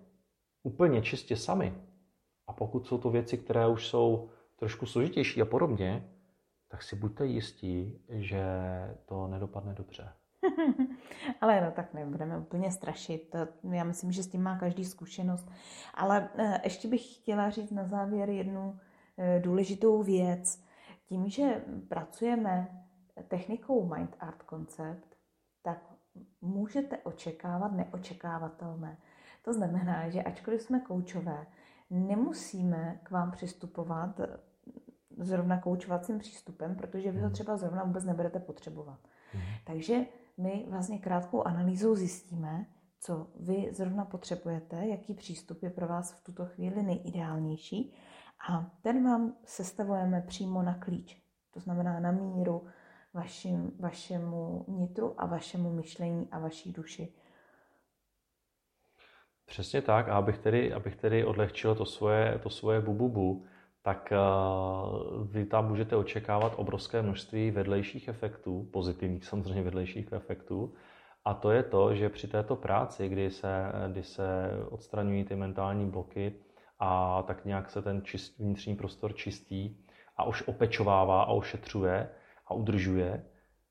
úplně 0.63 1.01
čistě 1.01 1.35
sami, 1.35 1.73
a 2.47 2.53
pokud 2.53 2.87
jsou 2.87 2.97
to 2.97 3.09
věci, 3.09 3.37
které 3.37 3.67
už 3.67 3.87
jsou 3.87 4.29
trošku 4.55 4.85
složitější 4.85 5.41
a 5.41 5.45
podobně, 5.45 6.09
tak 6.67 6.83
si 6.83 6.95
buďte 6.95 7.25
jistí, 7.25 7.99
že 8.09 8.45
to 9.05 9.27
nedopadne 9.27 9.73
dobře. 9.73 10.09
Ale 11.41 11.61
no 11.61 11.71
tak 11.71 11.93
nebudeme 11.93 12.37
úplně 12.37 12.71
strašit. 12.71 13.35
Já 13.71 13.83
myslím, 13.83 14.11
že 14.11 14.23
s 14.23 14.27
tím 14.27 14.43
má 14.43 14.57
každý 14.59 14.85
zkušenost. 14.85 15.51
Ale 15.93 16.29
eh, 16.37 16.61
ještě 16.63 16.87
bych 16.87 17.15
chtěla 17.15 17.49
říct 17.49 17.71
na 17.71 17.85
závěr 17.85 18.29
jednu 18.29 18.79
eh, 19.17 19.39
důležitou 19.39 20.03
věc. 20.03 20.63
Tím, 21.05 21.29
že 21.29 21.63
pracujeme 21.89 22.85
technikou 23.27 23.95
Mind 23.95 24.15
Art 24.19 24.43
Concept, 24.49 25.15
tak 25.61 25.93
můžete 26.41 26.97
očekávat 26.97 27.71
neočekávatelné. 27.71 28.97
To 29.41 29.53
znamená, 29.53 30.09
že 30.09 30.23
ačkoliv 30.23 30.61
jsme 30.61 30.79
koučové, 30.79 31.47
nemusíme 31.89 32.99
k 33.03 33.11
vám 33.11 33.31
přistupovat 33.31 34.19
zrovna 35.17 35.57
koučovacím 35.57 36.19
přístupem, 36.19 36.75
protože 36.75 37.11
vy 37.11 37.17
ho 37.17 37.25
hmm. 37.25 37.33
třeba 37.33 37.57
zrovna 37.57 37.83
vůbec 37.83 38.03
nebudete 38.03 38.39
potřebovat. 38.39 38.99
Mm. 39.33 39.41
Takže 39.65 40.05
my 40.37 40.65
vlastně 40.69 40.99
krátkou 40.99 41.43
analýzou 41.43 41.95
zjistíme, 41.95 42.65
co 42.99 43.27
vy 43.39 43.69
zrovna 43.73 44.05
potřebujete, 44.05 44.87
jaký 44.87 45.13
přístup 45.13 45.63
je 45.63 45.69
pro 45.69 45.87
vás 45.87 46.13
v 46.13 46.23
tuto 46.23 46.45
chvíli 46.45 46.83
nejideálnější 46.83 47.93
a 48.49 48.71
ten 48.81 49.03
vám 49.03 49.35
sestavujeme 49.45 50.21
přímo 50.21 50.63
na 50.63 50.73
klíč. 50.73 51.23
To 51.53 51.59
znamená 51.59 51.99
na 51.99 52.11
míru 52.11 52.67
vašim, 53.13 53.71
vašemu 53.79 54.65
nitru 54.67 55.21
a 55.21 55.25
vašemu 55.25 55.73
myšlení 55.73 56.29
a 56.31 56.39
vaší 56.39 56.71
duši. 56.71 57.13
Přesně 59.45 59.81
tak. 59.81 60.09
A 60.09 60.17
abych 60.17 60.37
tedy, 60.37 60.73
abych 60.73 60.95
tedy 60.95 61.25
odlehčil 61.25 61.75
to 61.75 61.85
svoje, 61.85 62.39
to 62.43 62.49
svoje 62.49 62.81
bububu, 62.81 63.45
tak 63.83 64.13
uh, 64.13 65.27
vy 65.27 65.45
tam 65.45 65.67
můžete 65.67 65.95
očekávat 65.95 66.53
obrovské 66.55 67.01
množství 67.01 67.51
vedlejších 67.51 68.07
efektů, 68.07 68.67
pozitivních 68.71 69.25
samozřejmě 69.25 69.61
vedlejších 69.63 70.11
efektů. 70.11 70.73
A 71.25 71.33
to 71.33 71.51
je 71.51 71.63
to, 71.63 71.95
že 71.95 72.09
při 72.09 72.27
této 72.27 72.55
práci, 72.55 73.09
kdy 73.09 73.31
se, 73.31 73.71
kdy 73.87 74.03
se 74.03 74.49
odstraňují 74.69 75.23
ty 75.23 75.35
mentální 75.35 75.85
bloky 75.91 76.35
a 76.79 77.23
tak 77.27 77.45
nějak 77.45 77.69
se 77.69 77.81
ten 77.81 78.01
čist, 78.03 78.39
vnitřní 78.39 78.75
prostor 78.75 79.15
čistí 79.15 79.77
a 80.17 80.23
už 80.23 80.47
opečovává 80.47 81.23
a 81.23 81.31
ošetřuje 81.31 82.09
a 82.47 82.53
udržuje, 82.53 83.25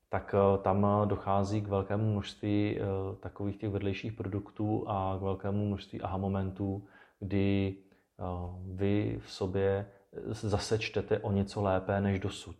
tak 0.09 0.35
eh, 0.37 0.57
tam 0.57 0.87
dochází 1.05 1.61
k 1.61 1.67
velkému 1.67 2.11
množství 2.11 2.77
eh, 2.77 2.83
takových 3.19 3.57
těch 3.57 3.69
vedlejších 3.69 4.13
produktů 4.13 4.85
a 4.87 5.17
k 5.19 5.21
velkému 5.21 5.67
množství 5.67 6.01
aha 6.01 6.17
momentů, 6.17 6.85
kdy 7.19 7.77
vy 8.65 9.19
v 9.19 9.31
sobě 9.31 9.85
zase 10.25 10.79
čtete 10.79 11.19
o 11.19 11.31
něco 11.31 11.61
lépe 11.61 12.01
než 12.01 12.19
dosud. 12.19 12.55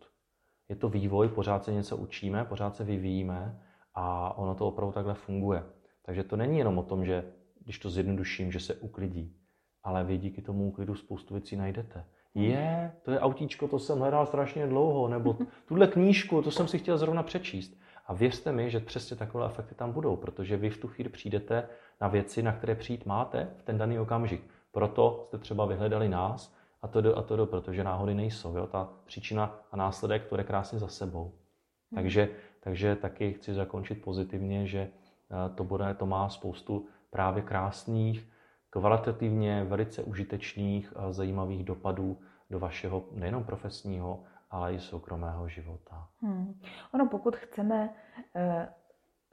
Je 0.69 0.75
to 0.75 0.89
vývoj, 0.89 1.27
pořád 1.27 1.63
se 1.63 1.73
něco 1.73 1.97
učíme, 1.97 2.45
pořád 2.45 2.75
se 2.75 2.83
vyvíjíme 2.83 3.61
a 3.93 4.37
ono 4.37 4.55
to 4.55 4.67
opravdu 4.67 4.93
takhle 4.93 5.13
funguje. 5.13 5.63
Takže 6.05 6.23
to 6.23 6.35
není 6.35 6.57
jenom 6.57 6.77
o 6.77 6.83
tom, 6.83 7.05
že 7.05 7.33
když 7.59 7.79
to 7.79 7.89
zjednoduším, 7.89 8.51
že 8.51 8.59
se 8.59 8.73
uklidí, 8.73 9.37
ale 9.83 10.03
vy 10.03 10.17
díky 10.17 10.41
tomu 10.41 10.67
úklidu 10.67 10.95
spoustu 10.95 11.33
věcí 11.33 11.55
najdete. 11.55 12.05
Je, 12.35 12.91
to 13.01 13.11
je 13.11 13.19
autíčko, 13.19 13.67
to 13.67 13.79
jsem 13.79 13.99
hledal 13.99 14.25
strašně 14.25 14.67
dlouho, 14.67 15.07
nebo 15.07 15.37
tuhle 15.67 15.87
knížku, 15.87 16.41
to 16.41 16.51
jsem 16.51 16.67
si 16.67 16.79
chtěl 16.79 16.97
zrovna 16.97 17.23
přečíst. 17.23 17.77
A 18.05 18.13
věřte 18.13 18.51
mi, 18.51 18.69
že 18.69 18.79
přesně 18.79 19.17
takové 19.17 19.45
efekty 19.45 19.75
tam 19.75 19.91
budou, 19.91 20.15
protože 20.15 20.57
vy 20.57 20.69
v 20.69 20.77
tu 20.77 20.87
chvíli 20.87 21.09
přijdete 21.09 21.67
na 22.01 22.07
věci, 22.07 22.43
na 22.43 22.51
které 22.51 22.75
přijít 22.75 23.05
máte 23.05 23.47
v 23.57 23.63
ten 23.63 23.77
daný 23.77 23.99
okamžik. 23.99 24.43
Proto 24.71 25.25
jste 25.27 25.37
třeba 25.37 25.65
vyhledali 25.65 26.09
nás 26.09 26.55
a 26.83 26.87
to 26.87 27.01
do, 27.01 27.17
a 27.17 27.21
to 27.21 27.35
do, 27.35 27.45
protože 27.45 27.83
náhody 27.83 28.13
nejsou. 28.13 28.57
Jo? 28.57 28.67
Ta 28.67 28.89
příčina 29.05 29.59
a 29.71 29.77
následek, 29.77 30.25
to 30.25 30.37
je 30.37 30.43
krásně 30.43 30.79
za 30.79 30.87
sebou. 30.87 31.23
Hmm. 31.23 31.95
Takže, 31.95 32.29
takže 32.59 32.95
taky 32.95 33.33
chci 33.33 33.53
zakončit 33.53 33.95
pozitivně, 33.95 34.67
že 34.67 34.79
eh, 34.79 35.55
to, 35.55 35.63
bude, 35.63 35.93
to 35.93 36.05
má 36.05 36.29
spoustu 36.29 36.87
právě 37.09 37.43
krásných, 37.43 38.29
kvalitativně 38.69 39.63
velice 39.63 40.03
užitečných 40.03 40.93
a 40.95 41.11
zajímavých 41.11 41.63
dopadů 41.63 42.17
do 42.49 42.59
vašeho 42.59 43.05
nejenom 43.11 43.43
profesního, 43.43 44.23
ale 44.49 44.73
i 44.73 44.79
soukromého 44.79 45.47
života. 45.47 46.09
Hmm. 46.21 46.61
Ono, 46.93 47.07
pokud 47.07 47.35
chceme 47.35 47.89
e, 48.35 48.67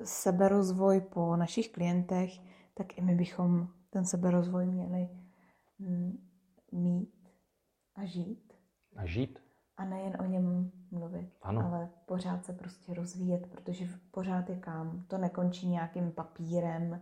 seberozvoj 0.05 1.01
po 1.01 1.37
našich 1.37 1.73
klientech, 1.73 2.31
tak 2.75 2.99
i 2.99 3.01
my 3.01 3.15
bychom 3.15 3.69
ten 3.91 4.05
seberozvoj 4.05 4.67
měli 4.67 5.09
mm, 5.79 6.19
mít 6.73 7.20
a 8.01 8.05
žít. 8.05 8.53
A 8.97 9.07
žít. 9.07 9.39
A 9.77 9.85
nejen 9.85 10.17
o 10.21 10.25
něm 10.25 10.71
mluvit, 10.91 11.31
ano. 11.43 11.67
ale 11.67 11.89
pořád 12.07 12.45
se 12.45 12.53
prostě 12.53 12.95
rozvíjet, 12.95 13.47
protože 13.51 13.89
pořád 14.11 14.51
je 14.51 14.57
kam. 14.57 15.05
To 15.09 15.19
nekončí 15.19 15.69
nějakým 15.69 16.13
papírem 16.13 17.01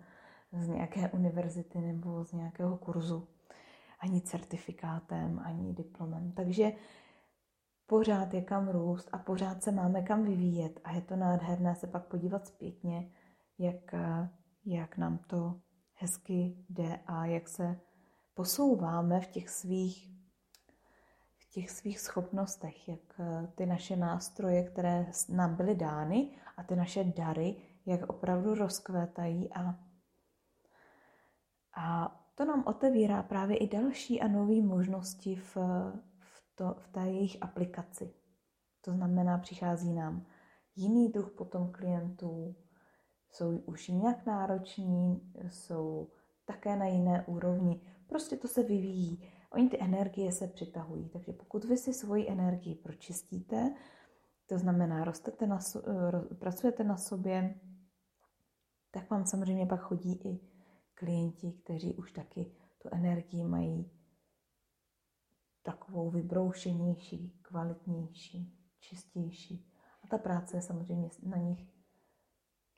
z 0.53 0.69
nějaké 0.69 1.11
univerzity 1.11 1.81
nebo 1.81 2.25
z 2.25 2.33
nějakého 2.33 2.77
kurzu. 2.77 3.29
Ani 4.01 4.21
certifikátem, 4.21 5.41
ani 5.45 5.75
diplomem. 5.75 6.33
Takže 6.33 6.73
pořád 7.87 8.35
je 8.35 8.43
kam 8.43 8.69
růst 8.69 9.09
a 9.13 9.19
pořád 9.19 9.63
se 9.63 9.73
máme 9.73 10.03
kam 10.03 10.25
vyvíjet. 10.25 10.81
A 10.85 10.93
je 10.93 11.01
to 11.01 11.17
nádherné 11.17 11.75
se 11.75 11.87
pak 11.87 12.07
podívat 12.07 12.47
zpětně, 12.47 13.11
jak, 13.59 13.95
jak 14.65 14.97
nám 14.97 15.19
to 15.19 15.61
hezky 15.95 16.65
jde 16.69 17.01
a 17.07 17.27
jak 17.27 17.49
se 17.49 17.81
posouváme 18.35 19.21
v 19.21 19.27
těch 19.27 19.51
svých 19.51 20.18
těch 21.59 21.71
svých 21.71 22.01
schopnostech, 22.01 22.89
jak 22.89 23.21
ty 23.55 23.67
naše 23.67 23.97
nástroje, 23.97 24.63
které 24.63 25.07
nám 25.29 25.55
byly 25.57 25.75
dány 25.75 26.31
a 26.57 26.63
ty 26.63 26.77
naše 26.77 27.05
dary, 27.05 27.57
jak 27.87 28.11
opravdu 28.11 28.55
rozkvétají 28.55 29.53
a, 29.53 29.75
a 31.77 32.15
to 32.35 32.45
nám 32.45 32.65
otevírá 32.67 33.23
právě 33.23 33.57
i 33.57 33.69
další 33.69 34.21
a 34.21 34.29
nové 34.29 34.63
možnosti 34.63 35.37
v, 35.37 35.57
to, 36.55 36.75
v 36.79 36.89
té 36.89 37.01
jejich 37.01 37.37
aplikaci. 37.41 38.15
To 38.81 38.93
znamená, 38.93 39.39
přichází 39.39 39.93
nám 39.93 40.27
jiný 40.77 41.09
druh 41.09 41.31
potom 41.31 41.73
klientů, 41.73 42.57
jsou 43.31 43.57
už 43.57 43.89
jinak 43.89 44.27
nároční, 44.27 45.33
jsou 45.49 46.09
také 46.45 46.77
na 46.77 46.87
jiné 46.87 47.25
úrovni. 47.27 47.81
Prostě 48.07 48.37
to 48.37 48.49
se 48.49 48.63
vyvíjí. 48.63 49.29
Oni 49.51 49.69
ty 49.69 49.81
energie 49.81 50.33
se 50.33 50.47
přitahují. 50.47 51.09
Takže 51.09 51.33
pokud 51.33 51.65
vy 51.65 51.77
si 51.77 51.95
svoji 51.95 52.29
energii 52.29 52.75
pročistíte, 52.75 53.75
to 54.47 54.59
znamená, 54.59 55.05
rostete 55.05 55.47
na, 55.47 55.59
pracujete 56.39 56.85
na 56.85 56.97
sobě, 56.97 57.61
tak 58.91 59.11
vám 59.11 59.25
samozřejmě 59.25 59.67
pak 59.67 59.81
chodí 59.81 60.21
i 60.25 60.41
klienti, 60.95 61.53
kteří 61.53 61.95
už 61.95 62.13
taky 62.13 62.53
tu 62.79 62.89
energii 62.93 63.45
mají 63.45 63.91
takovou 65.63 66.11
vybroušenější, 66.11 67.39
kvalitnější, 67.43 68.59
čistější. 68.81 69.73
A 70.05 70.07
ta 70.07 70.19
práce 70.19 70.57
je 70.57 70.63
samozřejmě 70.63 71.11
na 71.23 71.37
nich 71.37 71.69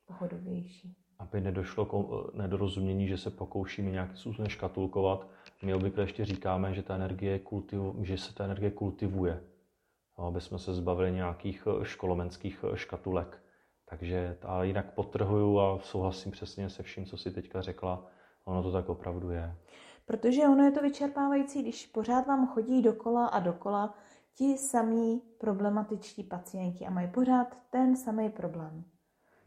pohodovější. 0.05 1.00
Aby 1.21 1.41
nedošlo 1.41 1.85
k 1.87 1.95
nedorozumění, 2.35 3.09
že 3.09 3.19
se 3.19 3.31
pokoušíme 3.31 3.91
nějakým 3.91 4.17
způsobem 4.17 4.49
škatulkovat, 4.49 5.27
my 5.63 5.75
obvykle 5.75 6.05
ještě 6.05 6.25
říkáme, 6.25 6.75
že, 6.75 6.83
ta 6.83 6.95
energie 6.95 7.39
kultivu, 7.39 7.97
že 8.05 8.19
se 8.19 8.35
ta 8.35 8.45
energie 8.45 8.71
kultivuje, 8.71 9.43
aby 10.17 10.41
jsme 10.41 10.59
se 10.59 10.75
zbavili 10.75 11.13
nějakých 11.13 11.67
eh, 11.67 11.85
školomenských 11.85 12.65
eh, 12.65 12.77
škatulek. 12.77 13.43
Takže 13.85 14.39
ale 14.43 14.67
jinak 14.67 14.95
potrhuju 14.95 15.61
a 15.61 15.79
souhlasím 15.79 16.33
přesně 16.33 16.71
se 16.71 16.83
vším, 16.83 17.07
co 17.07 17.17
si 17.17 17.31
teďka 17.31 17.63
řekla. 17.63 18.07
Ono 18.45 18.63
to 18.63 18.73
tak 18.73 18.89
opravdu 18.89 19.31
je. 19.31 19.57
Protože 20.07 20.43
ono 20.43 20.65
je 20.65 20.71
to 20.71 20.83
vyčerpávající, 20.83 21.63
když 21.63 21.87
pořád 21.87 22.27
vám 22.27 22.47
chodí 22.47 22.83
dokola 22.83 23.27
a 23.27 23.41
dokola 23.41 23.95
ti 24.35 24.59
samí 24.59 25.23
problematičtí 25.39 26.25
pacienti 26.25 26.87
a 26.87 26.91
mají 26.91 27.09
pořád 27.09 27.57
ten 27.71 27.97
samý 27.97 28.31
problém. 28.31 28.85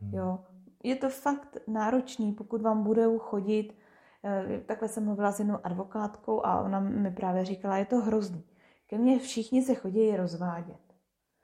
Hmm. 0.01 0.13
Jo. 0.13 0.39
Je 0.83 0.95
to 0.95 1.09
fakt 1.09 1.57
náročný, 1.67 2.33
pokud 2.33 2.61
vám 2.61 2.83
budou 2.83 3.19
chodit, 3.19 3.77
eh, 4.23 4.61
takhle 4.65 4.87
jsem 4.87 5.05
mluvila 5.05 5.31
s 5.31 5.39
jednou 5.39 5.57
advokátkou 5.63 6.45
a 6.45 6.61
ona 6.61 6.79
mi 6.79 7.11
právě 7.11 7.45
říkala, 7.45 7.77
je 7.77 7.85
to 7.85 7.97
hrozný. 7.97 8.43
Ke 8.87 8.97
mně 8.97 9.19
všichni 9.19 9.61
se 9.61 9.75
chodí 9.75 10.15
rozvádět. 10.17 10.93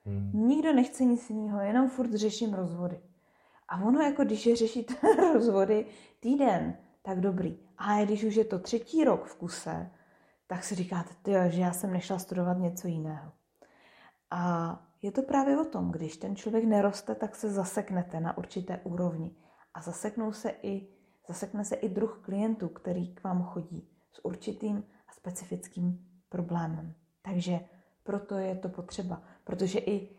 Hmm. 0.05 0.31
Nikdo 0.33 0.73
nechce 0.73 1.05
nic 1.05 1.29
jiného, 1.29 1.59
jenom 1.59 1.89
furt 1.89 2.13
řeším 2.13 2.53
rozvody. 2.53 2.99
A 3.67 3.83
ono 3.83 4.01
jako 4.01 4.23
když 4.23 4.45
je 4.45 4.55
řešit 4.55 5.03
rozvody 5.33 5.85
týden, 6.19 6.77
tak 7.01 7.19
dobrý. 7.19 7.57
A 7.77 8.03
když 8.05 8.23
už 8.23 8.35
je 8.35 8.45
to 8.45 8.59
třetí 8.59 9.03
rok 9.03 9.25
v 9.25 9.35
kuse, 9.35 9.91
tak 10.47 10.63
si 10.63 10.75
říkáte, 10.75 11.09
tyjo, 11.21 11.49
že 11.49 11.61
já 11.61 11.71
jsem 11.71 11.93
nešla 11.93 12.19
studovat 12.19 12.57
něco 12.57 12.87
jiného. 12.87 13.31
A 14.31 14.88
je 15.01 15.11
to 15.11 15.21
právě 15.21 15.57
o 15.61 15.65
tom, 15.65 15.91
když 15.91 16.17
ten 16.17 16.35
člověk 16.35 16.65
neroste, 16.65 17.15
tak 17.15 17.35
se 17.35 17.51
zaseknete 17.51 18.19
na 18.19 18.37
určité 18.37 18.77
úrovni. 18.83 19.35
A 19.73 19.81
zaseknou 19.81 20.31
se 20.31 20.49
i, 20.61 20.87
zasekne 21.27 21.65
se 21.65 21.75
i 21.75 21.89
druh 21.89 22.21
klientů, 22.25 22.69
který 22.69 23.15
k 23.15 23.23
vám 23.23 23.43
chodí 23.43 23.89
s 24.11 24.25
určitým 24.25 24.83
a 25.07 25.13
specifickým 25.13 26.07
problémem. 26.29 26.93
Takže 27.21 27.59
proto 28.03 28.35
je 28.35 28.55
to 28.55 28.69
potřeba, 28.69 29.23
protože 29.43 29.79
i 29.79 30.09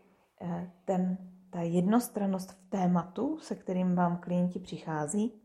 eh, 0.41 0.71
ten, 0.85 1.17
ta 1.49 1.61
jednostrannost 1.61 2.51
v 2.51 2.69
tématu, 2.69 3.39
se 3.39 3.55
kterým 3.55 3.95
vám 3.95 4.17
klienti 4.17 4.59
přichází, 4.59 5.41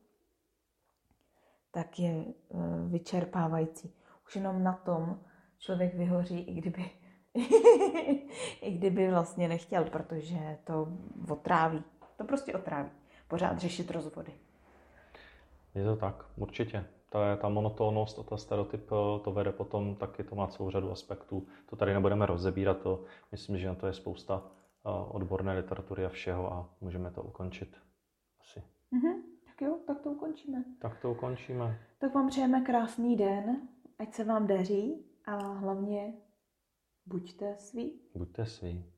tak 1.70 1.98
je 1.98 2.24
eh, 2.24 2.56
vyčerpávající. 2.88 3.94
Už 4.26 4.36
jenom 4.36 4.62
na 4.62 4.72
tom 4.72 5.20
člověk 5.58 5.94
vyhoří, 5.94 6.40
i 6.40 6.54
kdyby, 6.54 6.90
i 8.62 8.70
kdyby 8.70 9.10
vlastně 9.10 9.48
nechtěl, 9.48 9.84
protože 9.84 10.58
to 10.64 10.88
otráví. 11.30 11.82
To 12.16 12.24
prostě 12.24 12.54
otráví. 12.54 12.90
Pořád 13.28 13.58
řešit 13.58 13.90
rozvody. 13.90 14.32
Je 15.74 15.84
to 15.84 15.96
tak, 15.96 16.24
určitě. 16.36 16.84
Ta, 17.10 17.36
ta 17.36 17.48
monotónnost 17.48 18.18
a 18.18 18.22
ta 18.22 18.36
stereotyp 18.36 18.92
eh, 18.92 19.20
to 19.24 19.32
vede 19.32 19.52
potom, 19.52 19.94
taky 19.94 20.24
to 20.24 20.34
má 20.34 20.46
celou 20.46 20.70
řadu 20.70 20.92
aspektů. 20.92 21.46
To 21.66 21.76
tady 21.76 21.94
nebudeme 21.94 22.26
rozebírat, 22.26 22.78
to 22.78 23.04
myslím, 23.32 23.58
že 23.58 23.68
na 23.68 23.74
to 23.74 23.86
je 23.86 23.92
spousta 23.92 24.42
eh, 24.44 24.88
odborné 25.08 25.52
literatury 25.52 26.04
a 26.04 26.08
všeho 26.08 26.52
a 26.52 26.70
můžeme 26.80 27.10
to 27.10 27.22
ukončit 27.22 27.76
asi. 28.40 28.60
Mm-hmm. 28.92 29.22
Tak 29.46 29.62
jo, 29.62 29.78
tak 29.86 30.00
to 30.00 30.10
ukončíme. 30.10 30.64
Tak 30.78 31.00
to 31.00 31.10
ukončíme. 31.10 31.78
Tak 31.98 32.14
vám 32.14 32.28
přejeme 32.28 32.60
krásný 32.60 33.16
den, 33.16 33.56
ať 33.98 34.14
se 34.14 34.24
vám 34.24 34.46
daří 34.46 35.04
a 35.24 35.36
hlavně 35.36 36.12
buďte 37.06 37.56
svý. 37.58 37.94
Buďte 38.14 38.46
svý. 38.46 38.95